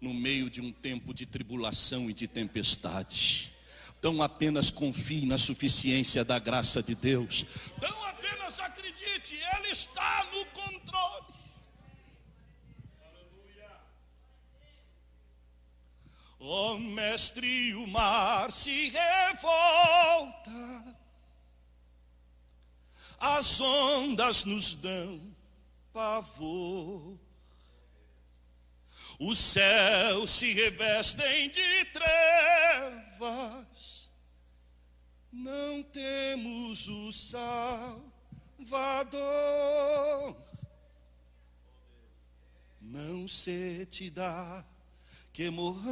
no 0.00 0.12
meio 0.12 0.50
de 0.50 0.60
um 0.60 0.72
tempo 0.72 1.14
de 1.14 1.26
tribulação 1.26 2.10
e 2.10 2.12
de 2.12 2.26
tempestade. 2.26 3.54
Então 4.00 4.22
apenas 4.22 4.70
confie 4.70 5.26
na 5.26 5.36
suficiência 5.36 6.24
da 6.24 6.38
graça 6.38 6.82
de 6.82 6.94
Deus. 6.94 7.44
Então 7.76 8.04
apenas 8.06 8.58
acredite, 8.58 9.34
Ele 9.34 9.68
está 9.68 10.26
no 10.32 10.46
controle. 10.46 11.26
Ó 16.38 16.72
oh, 16.72 16.78
mestre, 16.78 17.74
o 17.74 17.86
mar 17.86 18.50
se 18.50 18.88
revolta, 18.88 20.96
as 23.18 23.60
ondas 23.60 24.46
nos 24.46 24.72
dão 24.72 25.20
pavor. 25.92 27.18
Os 29.22 29.38
céus 29.38 30.30
se 30.30 30.50
revestem 30.54 31.50
de 31.50 31.84
trevas, 31.92 33.30
não 35.30 35.82
temos 35.82 36.88
o 36.88 37.12
Salvador. 37.12 38.00
Não 42.80 43.28
se 43.28 43.84
te 43.84 44.08
dá 44.08 44.64
que 45.34 45.50
morramos, 45.50 45.84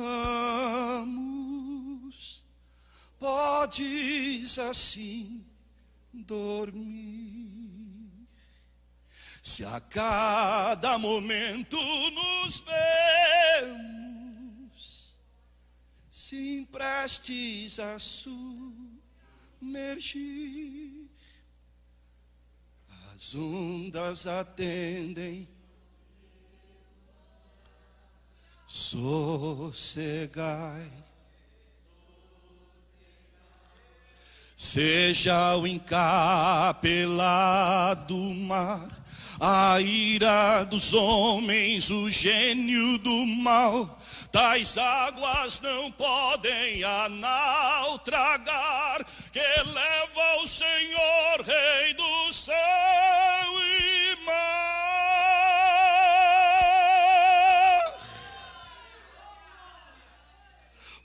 podes 3.19 4.59
assim 4.59 5.45
dormir. 6.15 7.49
Se 9.43 9.65
a 9.65 9.81
cada 9.81 10.99
momento 10.99 11.77
nos 12.11 12.61
vemos, 12.61 12.88
se 16.79 17.29
emprestes 17.29 17.79
a 17.81 17.99
submergir, 17.99 18.69
as 23.15 23.35
ondas 23.35 24.27
atendem. 24.27 25.49
Sossegai. 28.67 29.73
Seja 34.57 35.57
o 35.57 35.67
encapelado 35.67 36.85
mar 38.35 38.99
a 39.41 39.81
ira 39.81 40.65
dos 40.65 40.93
homens, 40.93 41.91
o 41.91 42.11
gênio 42.11 42.99
do 42.99 43.27
mal. 43.27 43.99
Tais 44.31 44.77
águas 44.77 45.61
não 45.61 45.91
podem 45.93 46.85
tragar, 48.05 49.03
que 49.33 49.41
leva 49.41 50.43
o 50.43 50.47
Senhor, 50.47 51.43
Rei 51.45 51.95
do 51.95 52.33
céu 52.33 52.57
e 52.57 54.17
mar. 54.27 54.39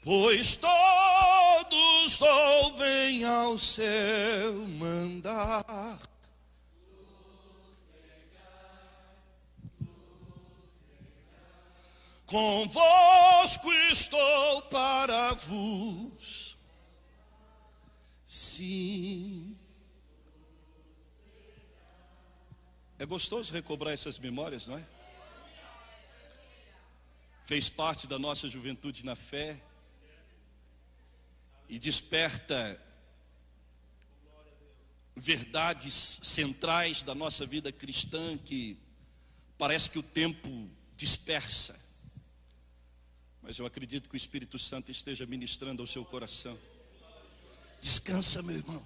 Pois 0.02 0.56
todos 0.56 2.20
ouvem 2.20 3.24
ao 3.24 3.58
seu 3.58 4.52
mandar 4.78 6.13
Convosco 12.34 13.72
estou 13.92 14.62
para 14.62 15.34
vos. 15.34 16.58
Sim. 18.26 19.56
É 22.98 23.06
gostoso 23.06 23.52
recobrar 23.52 23.94
essas 23.94 24.18
memórias, 24.18 24.66
não 24.66 24.76
é? 24.76 24.84
Fez 27.44 27.68
parte 27.68 28.08
da 28.08 28.18
nossa 28.18 28.48
juventude 28.48 29.04
na 29.04 29.14
fé 29.14 29.62
e 31.68 31.78
desperta 31.78 32.82
verdades 35.14 36.18
centrais 36.20 37.00
da 37.00 37.14
nossa 37.14 37.46
vida 37.46 37.70
cristã 37.70 38.36
que 38.38 38.76
parece 39.56 39.88
que 39.88 40.00
o 40.00 40.02
tempo 40.02 40.68
dispersa 40.96 41.83
mas 43.44 43.58
eu 43.58 43.66
acredito 43.66 44.08
que 44.08 44.14
o 44.14 44.16
Espírito 44.16 44.58
Santo 44.58 44.90
esteja 44.90 45.26
ministrando 45.26 45.82
ao 45.82 45.86
seu 45.86 46.02
coração. 46.02 46.58
Descansa, 47.78 48.42
meu 48.42 48.56
irmão. 48.56 48.84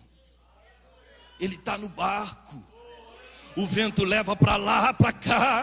Ele 1.38 1.54
está 1.54 1.78
no 1.78 1.88
barco. 1.88 2.60
O 3.56 3.64
vento 3.64 4.04
leva 4.04 4.34
para 4.34 4.56
lá, 4.56 4.92
para 4.92 5.12
cá. 5.12 5.62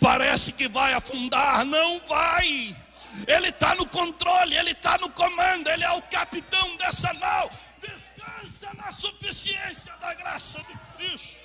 Parece 0.00 0.52
que 0.52 0.66
vai 0.66 0.94
afundar, 0.94 1.66
não 1.66 2.00
vai. 2.00 2.74
Ele 3.28 3.48
está 3.50 3.74
no 3.74 3.86
controle, 3.86 4.56
ele 4.56 4.70
está 4.70 4.96
no 4.96 5.10
comando, 5.10 5.68
ele 5.68 5.84
é 5.84 5.92
o 5.92 6.02
capitão 6.02 6.76
dessa 6.78 7.12
nau. 7.12 7.50
Descansa 7.78 8.72
na 8.72 8.90
suficiência 8.90 9.94
da 9.98 10.14
graça 10.14 10.62
de 10.62 10.78
Cristo. 10.96 11.38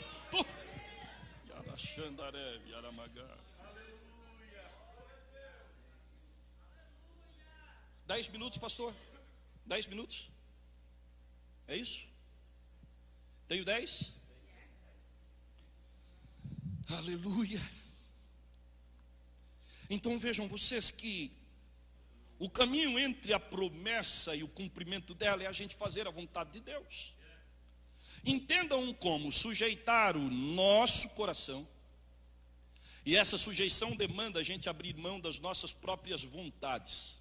Yarachandaré, 1.49 2.61
Yaramagá. 2.69 3.38
Dez 8.09 8.27
minutos, 8.27 8.57
pastor? 8.57 8.91
Dez 9.67 9.85
minutos? 9.85 10.31
É 11.67 11.77
isso? 11.77 12.07
Tenho 13.47 13.63
dez? 13.63 14.15
Aleluia. 16.87 17.61
Então 19.91 20.17
vejam 20.17 20.47
vocês 20.47 20.89
que 20.89 21.31
o 22.39 22.49
caminho 22.49 22.97
entre 22.97 23.31
a 23.31 23.39
promessa 23.39 24.35
e 24.35 24.41
o 24.41 24.47
cumprimento 24.47 25.13
dela 25.13 25.43
é 25.43 25.45
a 25.45 25.51
gente 25.51 25.75
fazer 25.75 26.07
a 26.07 26.11
vontade 26.11 26.53
de 26.53 26.61
Deus. 26.61 27.15
Entendam 28.25 28.91
como 28.91 29.31
sujeitar 29.31 30.17
o 30.17 30.31
nosso 30.31 31.09
coração, 31.09 31.67
e 33.05 33.15
essa 33.15 33.37
sujeição 33.37 33.95
demanda 33.95 34.39
a 34.39 34.43
gente 34.43 34.67
abrir 34.67 34.95
mão 34.95 35.19
das 35.19 35.37
nossas 35.37 35.71
próprias 35.73 36.23
vontades. 36.23 37.18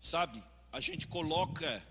Sabe, 0.00 0.42
a 0.72 0.80
gente 0.80 1.06
coloca 1.06 1.86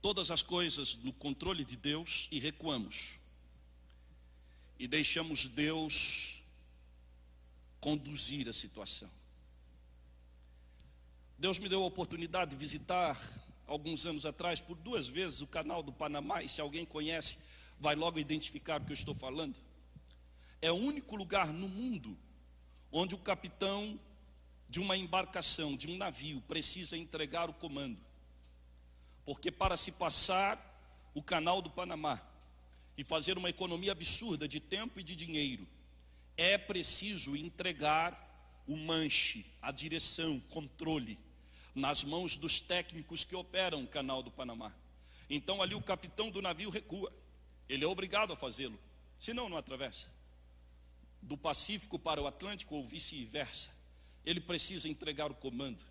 todas 0.00 0.30
as 0.30 0.42
coisas 0.42 0.94
no 0.94 1.12
controle 1.12 1.64
de 1.64 1.76
Deus 1.76 2.28
e 2.30 2.38
recuamos. 2.38 3.18
E 4.78 4.86
deixamos 4.86 5.48
Deus 5.48 6.44
conduzir 7.80 8.48
a 8.48 8.52
situação. 8.52 9.10
Deus 11.36 11.58
me 11.58 11.68
deu 11.68 11.82
a 11.82 11.86
oportunidade 11.86 12.52
de 12.52 12.56
visitar 12.56 13.20
alguns 13.66 14.06
anos 14.06 14.24
atrás 14.24 14.60
por 14.60 14.76
duas 14.76 15.08
vezes 15.08 15.40
o 15.40 15.46
canal 15.48 15.82
do 15.82 15.92
Panamá, 15.92 16.44
e 16.44 16.48
se 16.48 16.60
alguém 16.60 16.86
conhece, 16.86 17.38
vai 17.80 17.96
logo 17.96 18.20
identificar 18.20 18.80
o 18.80 18.84
que 18.84 18.92
eu 18.92 18.94
estou 18.94 19.14
falando. 19.14 19.56
É 20.62 20.70
o 20.70 20.76
único 20.76 21.16
lugar 21.16 21.52
no 21.52 21.68
mundo 21.68 22.16
onde 22.92 23.16
o 23.16 23.18
capitão 23.18 23.98
de 24.68 24.80
uma 24.80 24.96
embarcação, 24.96 25.76
de 25.76 25.88
um 25.88 25.96
navio, 25.96 26.40
precisa 26.42 26.96
entregar 26.96 27.48
o 27.48 27.54
comando. 27.54 27.98
Porque 29.24 29.50
para 29.50 29.76
se 29.76 29.92
passar 29.92 30.62
o 31.14 31.22
canal 31.22 31.62
do 31.62 31.70
Panamá 31.70 32.20
e 32.96 33.04
fazer 33.04 33.36
uma 33.38 33.50
economia 33.50 33.92
absurda 33.92 34.46
de 34.48 34.60
tempo 34.60 35.00
e 35.00 35.02
de 35.02 35.14
dinheiro, 35.14 35.66
é 36.36 36.58
preciso 36.58 37.36
entregar 37.36 38.24
o 38.66 38.76
manche, 38.76 39.46
a 39.62 39.70
direção, 39.70 40.40
controle, 40.50 41.18
nas 41.74 42.02
mãos 42.02 42.36
dos 42.36 42.60
técnicos 42.60 43.24
que 43.24 43.36
operam 43.36 43.84
o 43.84 43.86
canal 43.86 44.22
do 44.22 44.30
Panamá. 44.30 44.74
Então 45.28 45.60
ali 45.60 45.74
o 45.74 45.82
capitão 45.82 46.30
do 46.30 46.40
navio 46.40 46.70
recua, 46.70 47.12
ele 47.68 47.84
é 47.84 47.86
obrigado 47.86 48.32
a 48.32 48.36
fazê-lo, 48.36 48.78
senão 49.18 49.48
não 49.48 49.56
atravessa. 49.56 50.10
Do 51.20 51.36
Pacífico 51.36 51.98
para 51.98 52.20
o 52.20 52.26
Atlântico 52.26 52.76
ou 52.76 52.86
vice-versa, 52.86 53.75
ele 54.26 54.40
precisa 54.40 54.88
entregar 54.88 55.30
o 55.30 55.34
comando. 55.34 55.82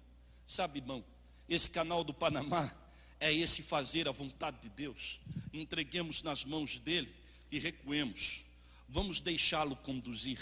Sabe, 0.45 0.79
irmão, 0.79 1.03
esse 1.47 1.69
canal 1.69 2.03
do 2.03 2.13
Panamá 2.13 2.71
é 3.19 3.33
esse 3.33 3.63
fazer 3.63 4.07
a 4.07 4.11
vontade 4.11 4.61
de 4.61 4.69
Deus. 4.69 5.21
Entreguemos 5.53 6.21
nas 6.21 6.43
mãos 6.43 6.77
dele 6.77 7.09
e 7.49 7.57
recuemos. 7.57 8.43
Vamos 8.89 9.21
deixá-lo 9.21 9.75
conduzir. 9.77 10.39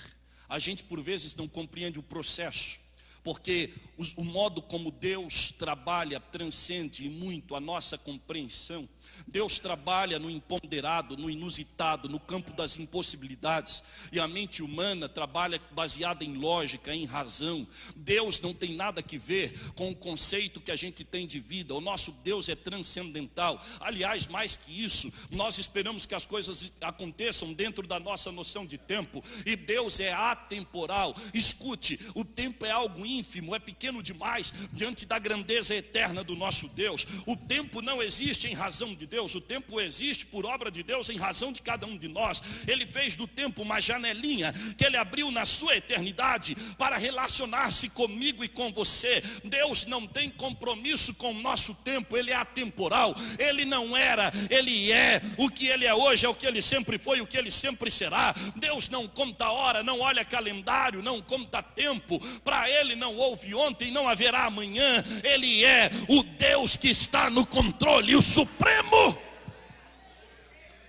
A 0.49 0.57
gente 0.57 0.83
por 0.83 1.01
vezes 1.01 1.35
não 1.35 1.47
compreende 1.47 1.99
o 1.99 2.03
processo, 2.03 2.79
porque 3.23 3.71
o 4.17 4.23
modo 4.23 4.61
como 4.61 4.91
Deus 4.91 5.51
trabalha 5.51 6.19
transcende 6.19 7.07
muito 7.09 7.55
a 7.55 7.59
nossa 7.59 7.97
compreensão. 7.97 8.87
Deus 9.27 9.59
trabalha 9.59 10.19
no 10.19 10.29
imponderado, 10.29 11.15
no 11.15 11.29
inusitado, 11.29 12.09
no 12.09 12.19
campo 12.19 12.51
das 12.51 12.77
impossibilidades, 12.77 13.83
e 14.11 14.19
a 14.19 14.27
mente 14.27 14.63
humana 14.63 15.07
trabalha 15.07 15.61
baseada 15.71 16.23
em 16.23 16.33
lógica, 16.33 16.93
em 16.93 17.05
razão. 17.05 17.67
Deus 17.95 18.39
não 18.41 18.53
tem 18.53 18.73
nada 18.73 19.01
que 19.01 19.17
ver 19.17 19.57
com 19.75 19.91
o 19.91 19.95
conceito 19.95 20.59
que 20.59 20.71
a 20.71 20.75
gente 20.75 21.03
tem 21.03 21.27
de 21.27 21.39
vida. 21.39 21.75
O 21.75 21.81
nosso 21.81 22.11
Deus 22.23 22.49
é 22.49 22.55
transcendental. 22.55 23.63
Aliás, 23.79 24.25
mais 24.27 24.55
que 24.55 24.83
isso, 24.83 25.11
nós 25.31 25.57
esperamos 25.57 26.05
que 26.05 26.15
as 26.15 26.25
coisas 26.25 26.73
aconteçam 26.81 27.53
dentro 27.53 27.87
da 27.87 27.99
nossa 27.99 28.31
noção 28.31 28.65
de 28.65 28.77
tempo, 28.77 29.23
e 29.45 29.55
Deus 29.55 29.99
é 29.99 30.11
atemporal. 30.11 31.15
Escute, 31.33 31.99
o 32.15 32.25
tempo 32.25 32.65
é 32.65 32.71
algo 32.71 33.05
ínfimo, 33.19 33.53
é 33.55 33.59
pequeno 33.59 34.01
demais 34.01 34.53
diante 34.71 35.05
da 35.05 35.19
grandeza 35.19 35.75
eterna 35.75 36.23
do 36.23 36.35
nosso 36.35 36.67
Deus. 36.69 37.05
O 37.27 37.35
tempo 37.35 37.81
não 37.81 38.01
existe 38.01 38.47
em 38.47 38.53
razão 38.53 38.95
de 38.95 39.03
de 39.03 39.07
Deus, 39.07 39.35
o 39.35 39.41
tempo 39.41 39.81
existe 39.81 40.25
por 40.25 40.45
obra 40.45 40.71
de 40.71 40.81
Deus 40.81 41.09
em 41.09 41.17
razão 41.17 41.51
de 41.51 41.61
cada 41.61 41.85
um 41.85 41.97
de 41.97 42.07
nós. 42.07 42.41
Ele 42.65 42.85
fez 42.85 43.15
do 43.15 43.27
tempo 43.27 43.61
uma 43.61 43.81
janelinha 43.81 44.53
que 44.77 44.85
ele 44.85 44.95
abriu 44.95 45.29
na 45.29 45.45
sua 45.45 45.75
eternidade 45.75 46.55
para 46.77 46.97
relacionar-se 46.97 47.89
comigo 47.89 48.43
e 48.43 48.47
com 48.47 48.71
você. 48.71 49.21
Deus 49.43 49.85
não 49.85 50.07
tem 50.07 50.29
compromisso 50.29 51.13
com 51.15 51.31
o 51.31 51.41
nosso 51.41 51.75
tempo, 51.75 52.15
ele 52.15 52.31
é 52.31 52.35
atemporal. 52.35 53.13
Ele 53.37 53.65
não 53.65 53.95
era, 53.95 54.31
ele 54.49 54.91
é. 54.91 55.21
O 55.37 55.49
que 55.49 55.67
ele 55.67 55.85
é 55.85 55.93
hoje 55.93 56.25
é 56.25 56.29
o 56.29 56.35
que 56.35 56.45
ele 56.45 56.61
sempre 56.61 56.97
foi, 56.97 57.19
o 57.19 57.27
que 57.27 57.37
ele 57.37 57.51
sempre 57.51 57.91
será. 57.91 58.33
Deus 58.55 58.87
não 58.87 59.07
conta 59.07 59.49
hora, 59.49 59.83
não 59.83 59.99
olha 59.99 60.23
calendário, 60.23 61.03
não 61.03 61.21
conta 61.21 61.61
tempo. 61.61 62.19
Para 62.39 62.69
ele 62.69 62.95
não 63.03 63.17
houve 63.17 63.53
ontem, 63.53 63.91
não 63.91 64.07
haverá 64.07 64.45
amanhã. 64.45 65.03
Ele 65.25 65.65
é 65.65 65.89
o 66.07 66.23
Deus 66.23 66.77
que 66.77 66.87
está 66.87 67.29
no 67.29 67.45
controle, 67.45 68.15
o 68.15 68.21
supremo 68.21 69.21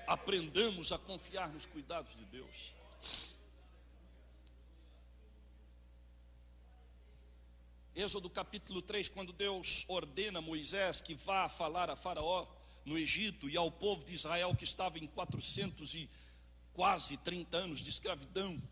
Aprendamos 0.06 0.92
a 0.92 0.98
confiar 0.98 1.48
nos 1.48 1.66
cuidados 1.66 2.14
de 2.16 2.24
Deus. 2.26 2.74
Êxodo 7.96 8.28
capítulo 8.30 8.82
3, 8.82 9.08
quando 9.08 9.32
Deus 9.32 9.84
ordena 9.88 10.40
Moisés 10.40 11.00
que 11.00 11.14
vá 11.14 11.48
falar 11.48 11.88
a 11.90 11.96
Faraó 11.96 12.46
no 12.84 12.98
Egito 12.98 13.48
e 13.48 13.56
ao 13.56 13.72
povo 13.72 14.04
de 14.04 14.14
Israel 14.14 14.54
que 14.54 14.64
estava 14.64 14.98
em 14.98 15.06
400 15.06 15.94
e 15.94 16.10
quase 16.74 17.16
30 17.16 17.56
anos 17.56 17.80
de 17.80 17.88
escravidão. 17.90 18.62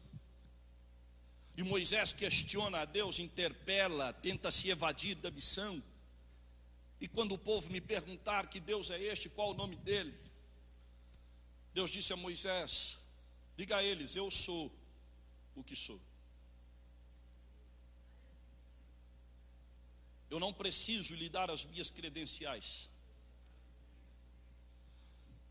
E 1.57 1.63
Moisés 1.63 2.13
questiona 2.13 2.81
a 2.81 2.85
Deus, 2.85 3.19
interpela, 3.19 4.13
tenta 4.13 4.51
se 4.51 4.71
evadir 4.71 5.17
da 5.17 5.31
missão. 5.31 5.83
E 7.01 7.07
quando 7.07 7.33
o 7.33 7.39
povo 7.39 7.71
me 7.71 7.81
perguntar 7.81 8.47
que 8.49 8.61
Deus 8.61 8.91
é 8.91 9.01
este, 9.01 9.29
qual 9.29 9.51
o 9.51 9.55
nome 9.55 9.77
dele? 9.77 10.15
Deus 11.75 11.91
disse 11.91 12.13
a 12.13 12.17
Moisés: 12.17 12.99
Diga 13.57 13.77
a 13.79 13.83
eles, 13.83 14.17
eu 14.17 14.31
sou 14.31 14.73
o 15.55 15.63
que 15.63 15.77
sou. 15.77 16.01
Eu 20.31 20.41
não 20.41 20.53
preciso 20.53 21.15
lhe 21.15 21.29
dar 21.29 21.51
as 21.51 21.65
minhas 21.67 21.91
credenciais. 21.91 22.89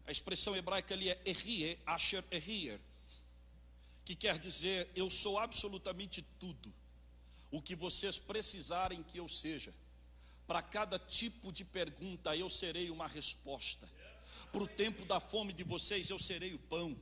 A 0.07 0.11
expressão 0.11 0.55
hebraica 0.55 0.95
ali 0.95 1.09
é 1.09 1.21
errie, 1.23 1.77
asher 1.85 2.23
errier, 2.31 2.79
que 4.03 4.15
quer 4.15 4.39
dizer 4.39 4.89
eu 4.95 5.09
sou 5.09 5.37
absolutamente 5.37 6.21
tudo 6.39 6.73
o 7.51 7.61
que 7.61 7.75
vocês 7.75 8.17
precisarem 8.17 9.03
que 9.03 9.17
eu 9.17 9.27
seja. 9.27 9.73
Para 10.47 10.61
cada 10.61 10.97
tipo 10.97 11.51
de 11.51 11.63
pergunta 11.63 12.35
eu 12.35 12.49
serei 12.49 12.89
uma 12.89 13.07
resposta. 13.07 13.87
Para 14.51 14.63
o 14.63 14.67
tempo 14.67 15.05
da 15.05 15.19
fome 15.19 15.53
de 15.53 15.63
vocês 15.63 16.09
eu 16.09 16.19
serei 16.19 16.53
o 16.53 16.59
pão. 16.59 16.97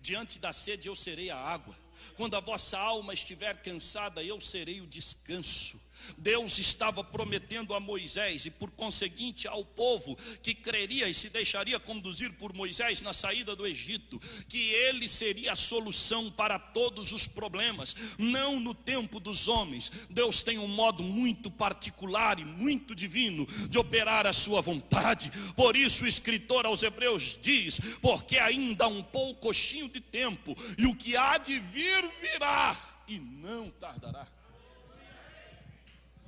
Diante 0.00 0.38
da 0.38 0.52
sede 0.52 0.88
eu 0.88 0.96
serei 0.96 1.30
a 1.30 1.36
água. 1.36 1.76
Quando 2.16 2.36
a 2.36 2.40
vossa 2.40 2.78
alma 2.78 3.14
estiver 3.14 3.62
cansada, 3.62 4.22
eu 4.22 4.40
serei 4.40 4.80
o 4.80 4.86
descanso. 4.86 5.80
Deus 6.18 6.58
estava 6.58 7.02
prometendo 7.02 7.74
a 7.74 7.80
Moisés 7.80 8.46
e, 8.46 8.50
por 8.50 8.70
conseguinte, 8.70 9.46
ao 9.46 9.64
povo 9.64 10.16
que 10.42 10.54
creria 10.54 11.08
e 11.08 11.14
se 11.14 11.28
deixaria 11.28 11.78
conduzir 11.78 12.32
por 12.32 12.52
Moisés 12.52 13.02
na 13.02 13.12
saída 13.12 13.54
do 13.54 13.66
Egito, 13.66 14.20
que 14.48 14.70
ele 14.70 15.08
seria 15.08 15.52
a 15.52 15.56
solução 15.56 16.30
para 16.30 16.58
todos 16.58 17.12
os 17.12 17.26
problemas, 17.26 17.94
não 18.18 18.58
no 18.58 18.74
tempo 18.74 19.20
dos 19.20 19.48
homens. 19.48 19.90
Deus 20.10 20.42
tem 20.42 20.58
um 20.58 20.68
modo 20.68 21.02
muito 21.02 21.50
particular 21.50 22.38
e 22.38 22.44
muito 22.44 22.94
divino 22.94 23.46
de 23.68 23.78
operar 23.78 24.26
a 24.26 24.32
sua 24.32 24.60
vontade. 24.60 25.30
Por 25.54 25.76
isso, 25.76 26.04
o 26.04 26.08
escritor 26.08 26.66
aos 26.66 26.82
Hebreus 26.82 27.38
diz: 27.40 27.78
porque 28.00 28.38
ainda 28.38 28.84
há 28.84 28.88
um 28.88 29.02
poucochinho 29.02 29.88
de 29.88 30.00
tempo, 30.00 30.56
e 30.76 30.86
o 30.86 30.94
que 30.94 31.16
há 31.16 31.38
de 31.38 31.58
vir 31.82 32.08
virá, 32.20 32.76
e 33.08 33.18
não 33.18 33.68
tardará. 33.70 34.26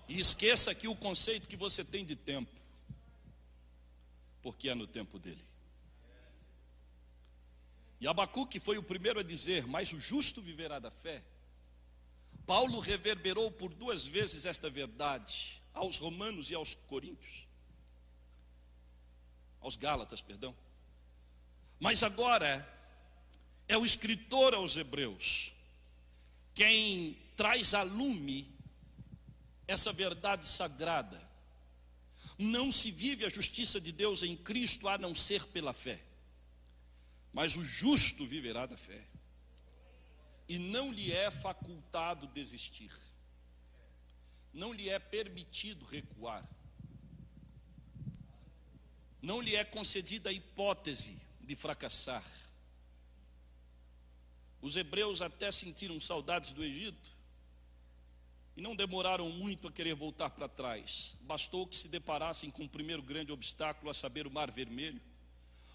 E 0.08 0.18
esqueça 0.18 0.70
aqui 0.70 0.88
o 0.88 0.96
conceito 0.96 1.48
que 1.48 1.56
você 1.56 1.84
tem 1.84 2.04
de 2.04 2.16
tempo, 2.16 2.50
porque 4.42 4.68
é 4.68 4.74
no 4.74 4.86
tempo 4.86 5.18
dele. 5.18 5.44
E 8.00 8.06
Abacuque 8.06 8.60
foi 8.60 8.76
o 8.76 8.82
primeiro 8.82 9.20
a 9.20 9.22
dizer: 9.22 9.66
Mas 9.66 9.92
o 9.92 10.00
justo 10.00 10.42
viverá 10.42 10.78
da 10.78 10.90
fé. 10.90 11.22
Paulo 12.46 12.78
reverberou 12.78 13.50
por 13.50 13.72
duas 13.72 14.04
vezes 14.04 14.44
esta 14.44 14.68
verdade 14.68 15.62
aos 15.72 15.98
romanos 15.98 16.50
e 16.50 16.54
aos 16.54 16.74
coríntios, 16.74 17.46
aos 19.60 19.76
gálatas, 19.76 20.20
perdão. 20.20 20.54
Mas 21.80 22.02
agora 22.02 22.73
é 23.66 23.76
o 23.76 23.84
escritor 23.84 24.54
aos 24.54 24.76
hebreus 24.76 25.54
quem 26.54 27.18
traz 27.36 27.74
a 27.74 27.82
lume 27.82 28.48
essa 29.66 29.92
verdade 29.92 30.46
sagrada. 30.46 31.20
Não 32.38 32.70
se 32.70 32.90
vive 32.90 33.24
a 33.24 33.28
justiça 33.28 33.80
de 33.80 33.90
Deus 33.92 34.22
em 34.22 34.36
Cristo 34.36 34.88
a 34.88 34.96
não 34.96 35.14
ser 35.14 35.46
pela 35.46 35.72
fé. 35.72 36.02
Mas 37.32 37.56
o 37.56 37.64
justo 37.64 38.24
viverá 38.26 38.66
da 38.66 38.76
fé. 38.76 39.04
E 40.48 40.58
não 40.58 40.92
lhe 40.92 41.12
é 41.12 41.30
facultado 41.30 42.28
desistir. 42.28 42.92
Não 44.52 44.72
lhe 44.72 44.88
é 44.88 44.98
permitido 44.98 45.84
recuar. 45.84 46.48
Não 49.20 49.40
lhe 49.40 49.56
é 49.56 49.64
concedida 49.64 50.30
a 50.30 50.32
hipótese 50.32 51.18
de 51.40 51.56
fracassar. 51.56 52.24
Os 54.64 54.76
hebreus 54.76 55.20
até 55.20 55.52
sentiram 55.52 56.00
saudades 56.00 56.52
do 56.52 56.64
Egito, 56.64 57.12
e 58.56 58.62
não 58.62 58.74
demoraram 58.74 59.28
muito 59.28 59.68
a 59.68 59.70
querer 59.70 59.94
voltar 59.94 60.30
para 60.30 60.48
trás. 60.48 61.14
Bastou 61.20 61.66
que 61.66 61.76
se 61.76 61.86
deparassem 61.86 62.50
com 62.50 62.64
o 62.64 62.68
primeiro 62.68 63.02
grande 63.02 63.30
obstáculo, 63.30 63.90
a 63.90 63.94
saber, 63.94 64.26
o 64.26 64.30
Mar 64.30 64.50
Vermelho, 64.50 65.02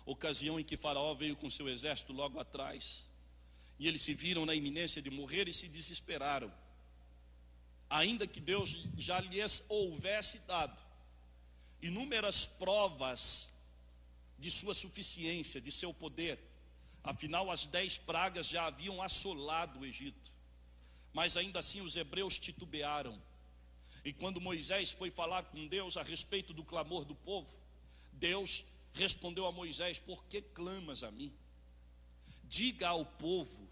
ocasião 0.07 0.59
em 0.59 0.63
que 0.63 0.75
Faraó 0.75 1.13
veio 1.13 1.35
com 1.35 1.51
seu 1.51 1.69
exército 1.69 2.11
logo 2.11 2.39
atrás. 2.39 3.07
E 3.77 3.87
eles 3.87 4.01
se 4.01 4.15
viram 4.15 4.43
na 4.43 4.55
iminência 4.55 5.03
de 5.03 5.11
morrer 5.11 5.47
e 5.47 5.53
se 5.53 5.67
desesperaram. 5.67 6.51
Ainda 7.91 8.25
que 8.25 8.39
Deus 8.39 8.75
já 8.97 9.19
lhes 9.19 9.63
houvesse 9.69 10.39
dado 10.47 10.75
inúmeras 11.79 12.47
provas 12.47 13.53
de 14.39 14.49
sua 14.49 14.73
suficiência, 14.73 15.61
de 15.61 15.71
seu 15.71 15.93
poder. 15.93 16.48
Afinal, 17.09 17.49
as 17.49 17.65
dez 17.65 17.97
pragas 17.97 18.47
já 18.47 18.67
haviam 18.67 19.01
assolado 19.01 19.79
o 19.79 19.85
Egito. 19.85 20.31
Mas 21.11 21.35
ainda 21.35 21.57
assim 21.57 21.81
os 21.81 21.95
hebreus 21.95 22.37
titubearam. 22.37 23.19
E 24.05 24.13
quando 24.13 24.39
Moisés 24.39 24.91
foi 24.91 25.09
falar 25.09 25.41
com 25.45 25.67
Deus 25.67 25.97
a 25.97 26.03
respeito 26.03 26.53
do 26.53 26.63
clamor 26.63 27.03
do 27.03 27.15
povo, 27.15 27.59
Deus 28.13 28.63
respondeu 28.93 29.47
a 29.47 29.51
Moisés: 29.51 29.97
Por 29.99 30.23
que 30.25 30.39
clamas 30.39 31.03
a 31.03 31.09
mim? 31.09 31.33
Diga 32.43 32.89
ao 32.89 33.03
povo 33.03 33.67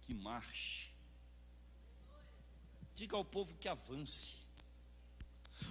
que 0.00 0.14
marche. 0.14 0.88
Diga 2.94 3.14
ao 3.14 3.26
povo 3.26 3.54
que 3.56 3.68
avance. 3.68 4.36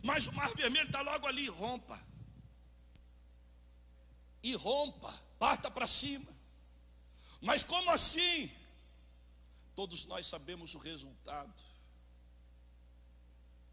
Mas 0.03 0.27
o 0.27 0.31
mar 0.31 0.53
vermelho 0.53 0.85
está 0.85 1.01
logo 1.01 1.25
ali, 1.25 1.47
rompa. 1.47 1.99
E 4.43 4.53
rompa, 4.53 5.11
parta 5.39 5.71
para 5.71 5.87
cima. 5.87 6.42
Mas 7.43 7.61
como 7.61 7.91
assim? 7.91 8.49
Todos 9.75 10.05
nós 10.05 10.25
sabemos 10.25 10.73
o 10.75 10.79
resultado. 10.79 11.53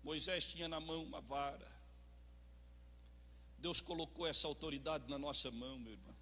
Moisés 0.02 0.44
tinha 0.44 0.66
na 0.66 0.80
mão 0.80 1.04
uma 1.04 1.20
vara. 1.20 1.70
Deus 3.58 3.80
colocou 3.80 4.26
essa 4.26 4.48
autoridade 4.48 5.08
na 5.08 5.16
nossa 5.16 5.52
mão, 5.52 5.78
meu 5.78 5.92
irmão. 5.92 6.16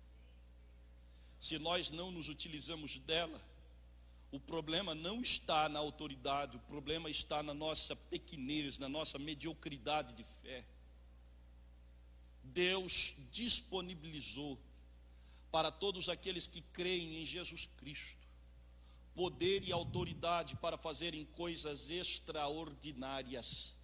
Se 1.41 1.59
nós 1.59 1.89
não 1.89 2.11
nos 2.11 2.29
utilizamos 2.29 2.99
dela, 2.99 3.41
o 4.31 4.39
problema 4.39 4.95
não 4.95 5.23
está 5.23 5.71
na 5.71 5.79
autoridade, 5.79 6.59
o 6.59 6.61
problema 6.61 7.09
está 7.09 7.43
na 7.43 7.55
nossa 7.55 7.97
pequenez, 7.97 8.79
na 8.79 8.91
nossa 8.91 9.19
mediocridade 9.19 10.13
de 10.13 10.25
fé. 10.43 10.67
Deus 12.45 13.15
disponibilizou 13.31 14.59
para 15.51 15.71
todos 15.71 16.09
aqueles 16.09 16.47
que 16.47 16.61
creem 16.61 17.21
em 17.21 17.25
Jesus 17.25 17.67
Cristo 17.67 18.27
poder 19.15 19.65
e 19.67 19.73
autoridade 19.73 20.55
para 20.57 20.79
fazerem 20.79 21.25
coisas 21.25 21.91
extraordinárias. 21.91 23.75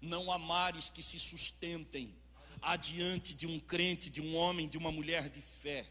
Não 0.00 0.30
há 0.30 0.38
mares 0.38 0.88
que 0.88 1.02
se 1.02 1.18
sustentem 1.18 2.14
adiante 2.60 3.34
de 3.34 3.44
um 3.44 3.58
crente, 3.58 4.08
de 4.08 4.20
um 4.20 4.36
homem, 4.36 4.68
de 4.68 4.78
uma 4.78 4.92
mulher 4.92 5.28
de 5.28 5.40
fé 5.40 5.90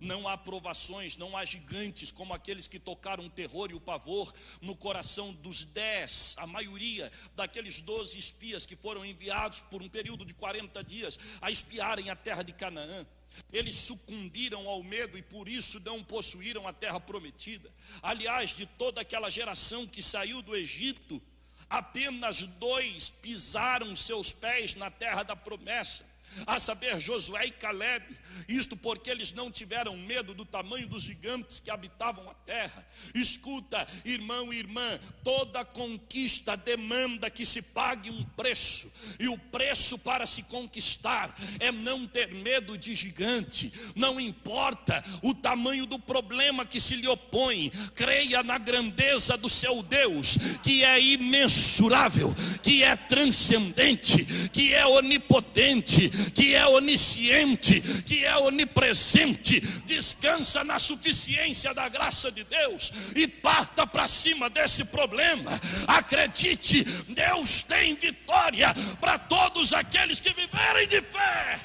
não 0.00 0.28
há 0.28 0.36
provações, 0.36 1.16
não 1.16 1.36
há 1.36 1.44
gigantes 1.44 2.10
como 2.10 2.34
aqueles 2.34 2.66
que 2.66 2.78
tocaram 2.78 3.26
o 3.26 3.30
terror 3.30 3.70
e 3.70 3.74
o 3.74 3.80
pavor 3.80 4.32
no 4.60 4.76
coração 4.76 5.32
dos 5.32 5.64
dez, 5.64 6.34
a 6.38 6.46
maioria 6.46 7.10
daqueles 7.34 7.80
doze 7.80 8.18
espias 8.18 8.66
que 8.66 8.76
foram 8.76 9.04
enviados 9.04 9.60
por 9.62 9.82
um 9.82 9.88
período 9.88 10.24
de 10.24 10.34
40 10.34 10.82
dias 10.84 11.18
a 11.40 11.50
espiarem 11.50 12.10
a 12.10 12.16
terra 12.16 12.42
de 12.42 12.52
Canaã. 12.52 13.06
Eles 13.52 13.76
sucumbiram 13.76 14.68
ao 14.68 14.82
medo 14.82 15.18
e 15.18 15.22
por 15.22 15.48
isso 15.48 15.80
não 15.80 16.02
possuíram 16.02 16.66
a 16.66 16.72
terra 16.72 17.00
prometida. 17.00 17.70
Aliás, 18.02 18.50
de 18.50 18.66
toda 18.66 19.00
aquela 19.00 19.30
geração 19.30 19.86
que 19.86 20.02
saiu 20.02 20.42
do 20.42 20.54
Egito, 20.54 21.22
apenas 21.68 22.42
dois 22.42 23.10
pisaram 23.10 23.94
seus 23.96 24.32
pés 24.32 24.74
na 24.74 24.90
terra 24.90 25.22
da 25.22 25.34
promessa 25.34 26.13
a 26.46 26.58
saber, 26.58 27.00
Josué 27.00 27.46
e 27.46 27.50
Caleb, 27.50 28.04
isto 28.48 28.76
porque 28.76 29.10
eles 29.10 29.32
não 29.32 29.50
tiveram 29.50 29.96
medo 29.96 30.34
do 30.34 30.44
tamanho 30.44 30.88
dos 30.88 31.02
gigantes 31.02 31.60
que 31.60 31.70
habitavam 31.70 32.28
a 32.28 32.34
terra. 32.34 32.86
Escuta, 33.14 33.86
irmão 34.04 34.52
e 34.52 34.58
irmã, 34.58 34.98
toda 35.22 35.64
conquista 35.64 36.56
demanda 36.56 37.30
que 37.30 37.46
se 37.46 37.62
pague 37.62 38.10
um 38.10 38.24
preço, 38.36 38.90
e 39.18 39.28
o 39.28 39.38
preço 39.38 39.98
para 39.98 40.26
se 40.26 40.42
conquistar 40.44 41.34
é 41.60 41.70
não 41.70 42.06
ter 42.06 42.32
medo 42.34 42.76
de 42.76 42.94
gigante, 42.94 43.72
não 43.94 44.20
importa 44.20 45.02
o 45.22 45.34
tamanho 45.34 45.86
do 45.86 45.98
problema 45.98 46.66
que 46.66 46.80
se 46.80 46.96
lhe 46.96 47.08
opõe, 47.08 47.70
creia 47.94 48.42
na 48.42 48.58
grandeza 48.58 49.36
do 49.36 49.48
seu 49.48 49.82
Deus, 49.82 50.36
que 50.62 50.84
é 50.84 51.00
imensurável, 51.00 52.34
que 52.62 52.82
é 52.82 52.96
transcendente, 52.96 54.24
que 54.50 54.72
é 54.72 54.86
onipotente 54.86 56.10
que 56.32 56.54
é 56.54 56.66
onisciente, 56.66 57.80
que 58.02 58.24
é 58.24 58.36
onipresente, 58.36 59.60
descansa 59.84 60.62
na 60.62 60.78
suficiência 60.78 61.74
da 61.74 61.88
graça 61.88 62.30
de 62.30 62.44
Deus 62.44 62.92
e 63.14 63.26
parta 63.26 63.86
para 63.86 64.06
cima 64.08 64.48
desse 64.48 64.84
problema. 64.84 65.50
Acredite, 65.86 66.84
Deus 67.08 67.62
tem 67.62 67.94
vitória 67.94 68.74
para 69.00 69.18
todos 69.18 69.72
aqueles 69.72 70.20
que 70.20 70.32
viverem 70.32 70.86
de 70.88 71.00
fé. 71.00 71.60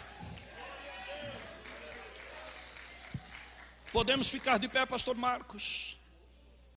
Podemos 3.91 4.29
ficar 4.29 4.57
de 4.57 4.67
pé, 4.67 4.85
Pastor 4.85 5.15
Marcos. 5.15 5.98